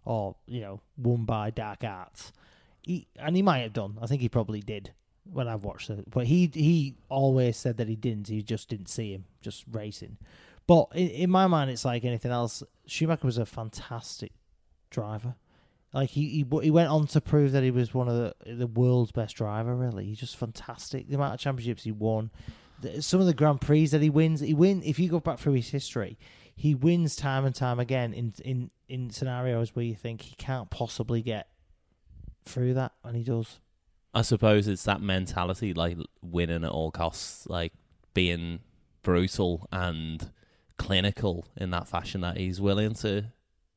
or 0.04 0.36
you 0.46 0.62
know 0.62 0.82
won 0.98 1.24
by 1.24 1.50
dark 1.50 1.84
arts, 1.84 2.34
he, 2.82 3.08
and 3.18 3.36
he 3.36 3.42
might 3.42 3.60
have 3.60 3.74
done. 3.74 3.98
I 4.02 4.08
think 4.08 4.22
he 4.22 4.30
probably 4.30 4.62
did 4.62 4.92
when 5.32 5.48
I've 5.48 5.64
watched 5.64 5.90
it. 5.90 6.10
But 6.10 6.28
he 6.28 6.52
he 6.54 6.96
always 7.10 7.58
said 7.58 7.78
that 7.78 7.88
he 7.88 7.96
didn't. 7.96 8.28
He 8.28 8.42
just 8.42 8.70
didn't 8.70 8.90
see 8.90 9.14
him 9.14 9.26
just 9.42 9.64
racing. 9.72 10.18
But 10.66 10.90
in, 10.94 11.08
in 11.10 11.30
my 11.30 11.48
mind, 11.48 11.72
it's 11.72 11.86
like 11.86 12.04
anything 12.04 12.32
else. 12.32 12.64
Schumacher 12.86 13.26
was 13.26 13.38
a 13.38 13.46
fantastic 13.46 14.34
driver. 14.90 15.36
Like 15.94 16.10
he, 16.10 16.28
he 16.30 16.46
he 16.62 16.72
went 16.72 16.90
on 16.90 17.08
to 17.08 17.22
prove 17.22 17.54
that 17.54 17.64
he 17.64 17.72
was 17.72 17.94
one 17.94 18.10
of 18.10 18.16
the 18.16 18.54
the 18.56 18.68
world's 18.68 19.12
best 19.14 19.38
driver. 19.38 19.74
Really, 19.74 20.06
he's 20.06 20.20
just 20.20 20.36
fantastic. 20.36 21.08
The 21.08 21.16
amount 21.16 21.36
of 21.36 21.40
championships 21.40 21.84
he 21.84 21.92
won, 21.94 22.30
some 23.00 23.20
of 23.20 23.26
the 23.26 23.34
Grand 23.34 23.62
Prix 23.62 23.88
that 23.88 24.02
he 24.02 24.10
wins. 24.10 24.40
He 24.40 24.54
win 24.54 24.82
if 24.84 25.00
you 25.00 25.10
go 25.10 25.20
back 25.20 25.40
through 25.40 25.54
his 25.54 25.70
history, 25.70 26.18
he 26.56 26.76
wins 26.76 27.16
time 27.16 27.46
and 27.46 27.54
time 27.54 27.80
again 27.80 28.14
in 28.14 28.34
in 28.44 28.72
in 28.88 29.10
scenarios 29.10 29.76
where 29.76 29.86
you 29.86 29.96
think 29.96 30.22
he 30.22 30.36
can't 30.36 30.70
possibly 30.70 31.22
get 31.22 31.50
through 32.46 32.74
that, 32.76 32.94
and 33.04 33.16
he 33.16 33.24
does. 33.24 33.60
I 34.14 34.22
suppose 34.22 34.68
it's 34.68 34.84
that 34.84 35.02
mentality, 35.02 35.74
like 35.74 35.98
winning 36.22 36.64
at 36.64 36.72
all 36.72 36.92
costs, 36.92 37.48
like 37.48 37.74
being 38.14 38.60
brutal 39.04 39.68
and 39.72 40.32
clinical 40.78 41.46
in 41.56 41.72
that 41.72 41.88
fashion 41.88 42.22
that 42.22 42.38
he's 42.38 42.60
willing 42.60 42.94
to 42.94 43.26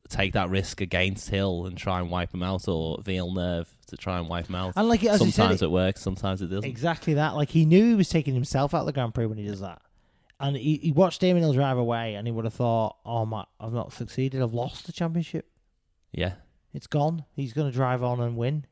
take 0.08 0.32
that 0.32 0.50
risk 0.50 0.80
against 0.80 1.28
Hill 1.30 1.66
and 1.66 1.76
try 1.76 2.00
and 2.00 2.10
wipe 2.10 2.32
him 2.34 2.42
out, 2.42 2.66
or 2.68 3.00
Villeneuve 3.02 3.68
to 3.88 3.96
try 3.96 4.18
and 4.18 4.28
wipe 4.28 4.48
him 4.48 4.54
out. 4.54 4.72
And 4.76 4.88
like 4.88 5.00
as 5.04 5.20
you 5.20 5.26
said, 5.30 5.34
sometimes 5.34 5.62
it- 5.62 5.66
it 5.66 5.70
works, 5.70 6.00
sometimes 6.00 6.42
it 6.42 6.46
doesn't. 6.46 6.68
Exactly 6.68 7.14
that. 7.14 7.34
Like 7.36 7.50
he 7.50 7.64
knew 7.64 7.88
he 7.90 7.94
was 7.94 8.08
taking 8.08 8.34
himself 8.34 8.74
out 8.74 8.80
of 8.80 8.86
the 8.86 8.92
Grand 8.92 9.14
Prix 9.14 9.26
when 9.26 9.38
he 9.38 9.46
does 9.46 9.60
that. 9.60 9.82
And 10.38 10.56
he, 10.56 10.78
he 10.78 10.90
watched 10.92 11.20
Damon 11.20 11.42
Hill 11.42 11.52
drive 11.52 11.76
away 11.76 12.14
and 12.14 12.26
he 12.26 12.32
would 12.32 12.44
have 12.46 12.54
thought, 12.54 12.96
Oh 13.04 13.26
my 13.26 13.44
I've 13.60 13.72
not 13.74 13.92
succeeded, 13.92 14.40
I've 14.40 14.54
lost 14.54 14.86
the 14.86 14.92
championship. 14.92 15.50
Yeah, 16.12 16.34
It's 16.72 16.86
gone. 16.86 17.24
He's 17.36 17.52
gonna 17.52 17.70
drive 17.70 18.02
on 18.02 18.20
and 18.20 18.36
win. 18.36 18.64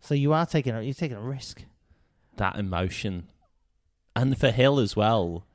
So 0.00 0.14
you 0.14 0.32
are 0.32 0.44
taking 0.44 0.74
a 0.74 0.82
you're 0.82 0.92
taking 0.94 1.16
a 1.16 1.20
risk. 1.22 1.64
that 2.36 2.56
emotion, 2.58 3.28
and 4.16 4.36
for 4.36 4.50
Hill 4.50 4.78
as 4.80 4.96
well, 4.96 5.46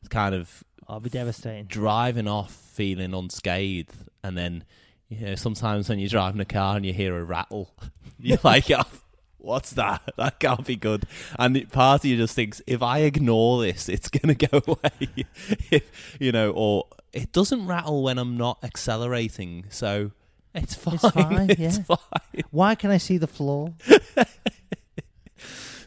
it's 0.00 0.08
kind 0.08 0.34
of 0.34 0.64
I'll 0.88 1.00
be 1.00 1.10
devastating. 1.10 1.66
driving 1.66 2.26
off 2.28 2.52
feeling 2.52 3.12
unscathed, 3.14 3.94
and 4.22 4.36
then 4.38 4.64
you 5.08 5.26
know 5.26 5.34
sometimes 5.34 5.88
when 5.88 5.98
you're 5.98 6.08
driving 6.08 6.40
a 6.40 6.44
car 6.46 6.76
and 6.76 6.86
you 6.86 6.92
hear 6.92 7.16
a 7.18 7.22
rattle, 7.24 7.74
you're 8.18 8.38
like, 8.42 8.70
oh, 8.70 8.82
"What's 9.38 9.72
that? 9.72 10.02
That 10.16 10.40
can't 10.40 10.64
be 10.66 10.76
good." 10.76 11.04
And 11.38 11.56
it- 11.56 11.70
part 11.72 12.02
of 12.02 12.04
you 12.06 12.16
just 12.16 12.34
thinks, 12.34 12.62
if 12.66 12.82
I 12.82 13.00
ignore 13.00 13.60
this, 13.62 13.88
it's 13.88 14.08
gonna 14.08 14.34
go 14.34 14.62
away. 14.66 15.24
if 15.70 16.16
you 16.20 16.32
know, 16.32 16.50
or 16.52 16.86
it 17.12 17.32
doesn't 17.32 17.66
rattle 17.66 18.02
when 18.02 18.18
I'm 18.18 18.36
not 18.36 18.58
accelerating, 18.64 19.64
so 19.70 20.12
it's 20.54 20.74
fine. 20.74 20.94
It's 20.94 21.10
fine, 21.10 21.50
It's 21.50 21.60
yeah. 21.78 21.82
fine. 21.96 22.42
Why 22.50 22.74
can 22.74 22.90
I 22.90 22.96
see 22.98 23.18
the 23.18 23.26
floor? 23.26 23.74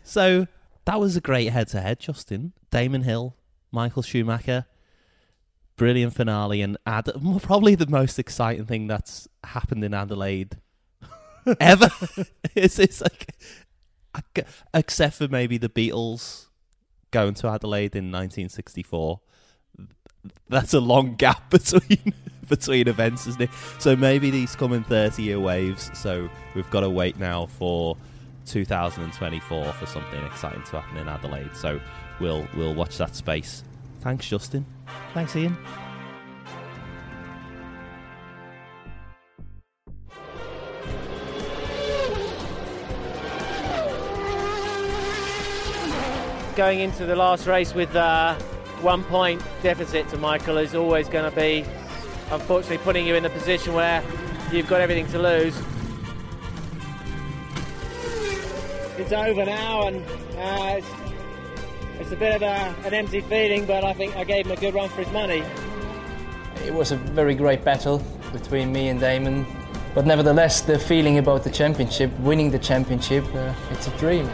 So 0.03 0.47
that 0.85 0.99
was 0.99 1.15
a 1.15 1.21
great 1.21 1.47
head-to-head, 1.51 1.99
Justin. 1.99 2.53
Damon 2.69 3.03
Hill, 3.03 3.35
Michael 3.71 4.01
Schumacher, 4.01 4.65
brilliant 5.81 6.13
finale, 6.13 6.61
and 6.61 6.77
Ad- 6.85 7.09
probably 7.41 7.73
the 7.73 7.87
most 7.87 8.19
exciting 8.19 8.67
thing 8.67 8.85
that's 8.85 9.27
happened 9.43 9.83
in 9.83 9.95
Adelaide 9.95 10.57
ever. 11.59 11.89
it's, 12.53 12.77
it's 12.77 13.01
like, 13.01 13.33
except 14.75 15.15
for 15.15 15.27
maybe 15.27 15.57
the 15.57 15.69
Beatles 15.69 16.45
going 17.09 17.33
to 17.33 17.47
Adelaide 17.47 17.95
in 17.95 18.11
1964. 18.11 19.21
That's 20.49 20.75
a 20.75 20.79
long 20.79 21.15
gap 21.15 21.49
between 21.49 22.13
between 22.47 22.87
events, 22.87 23.25
isn't 23.25 23.41
it? 23.41 23.49
So 23.79 23.95
maybe 23.95 24.29
these 24.29 24.55
come 24.55 24.73
in 24.73 24.83
30 24.83 25.23
year 25.23 25.39
waves. 25.39 25.89
So 25.95 26.29
we've 26.53 26.69
got 26.69 26.81
to 26.81 26.91
wait 26.91 27.17
now 27.17 27.47
for 27.47 27.97
2024 28.45 29.73
for 29.73 29.85
something 29.87 30.23
exciting 30.25 30.61
to 30.61 30.79
happen 30.79 30.97
in 30.99 31.07
Adelaide. 31.07 31.55
So 31.55 31.81
we'll 32.19 32.47
we'll 32.55 32.75
watch 32.75 32.99
that 32.99 33.15
space. 33.15 33.63
Thanks, 34.01 34.27
Justin. 34.27 34.65
Thanks, 35.13 35.35
Ian. 35.35 35.55
Going 46.55 46.79
into 46.79 47.05
the 47.05 47.15
last 47.15 47.45
race 47.45 47.75
with 47.75 47.95
uh, 47.95 48.33
one 48.81 49.03
point 49.03 49.41
deficit 49.61 50.09
to 50.09 50.17
Michael 50.17 50.57
is 50.57 50.73
always 50.73 51.07
going 51.07 51.29
to 51.29 51.35
be, 51.35 51.63
unfortunately, 52.31 52.79
putting 52.79 53.05
you 53.05 53.13
in 53.13 53.23
a 53.23 53.29
position 53.29 53.73
where 53.73 54.03
you've 54.51 54.67
got 54.67 54.81
everything 54.81 55.07
to 55.11 55.19
lose. 55.19 55.55
It's 58.97 59.11
over 59.11 59.45
now, 59.45 59.87
and 59.87 60.03
uh, 60.37 60.77
it's, 60.77 61.00
it's 62.01 62.11
a 62.11 62.15
bit 62.15 62.35
of 62.35 62.41
a, 62.41 62.87
an 62.87 62.93
empty 62.95 63.21
feeling, 63.21 63.65
but 63.65 63.83
I 63.83 63.93
think 63.93 64.15
I 64.15 64.23
gave 64.23 64.47
him 64.47 64.51
a 64.51 64.55
good 64.55 64.73
run 64.73 64.89
for 64.89 65.03
his 65.03 65.13
money. 65.13 65.43
It 66.65 66.73
was 66.73 66.91
a 66.91 66.95
very 66.95 67.35
great 67.35 67.63
battle 67.63 68.03
between 68.33 68.73
me 68.73 68.89
and 68.89 68.99
Damon. 68.99 69.45
But 69.93 70.07
nevertheless, 70.07 70.61
the 70.61 70.79
feeling 70.79 71.19
about 71.19 71.43
the 71.43 71.51
championship, 71.51 72.11
winning 72.19 72.49
the 72.49 72.59
championship, 72.59 73.23
uh, 73.35 73.53
it's 73.69 73.87
a 73.87 73.97
dream. 73.97 74.27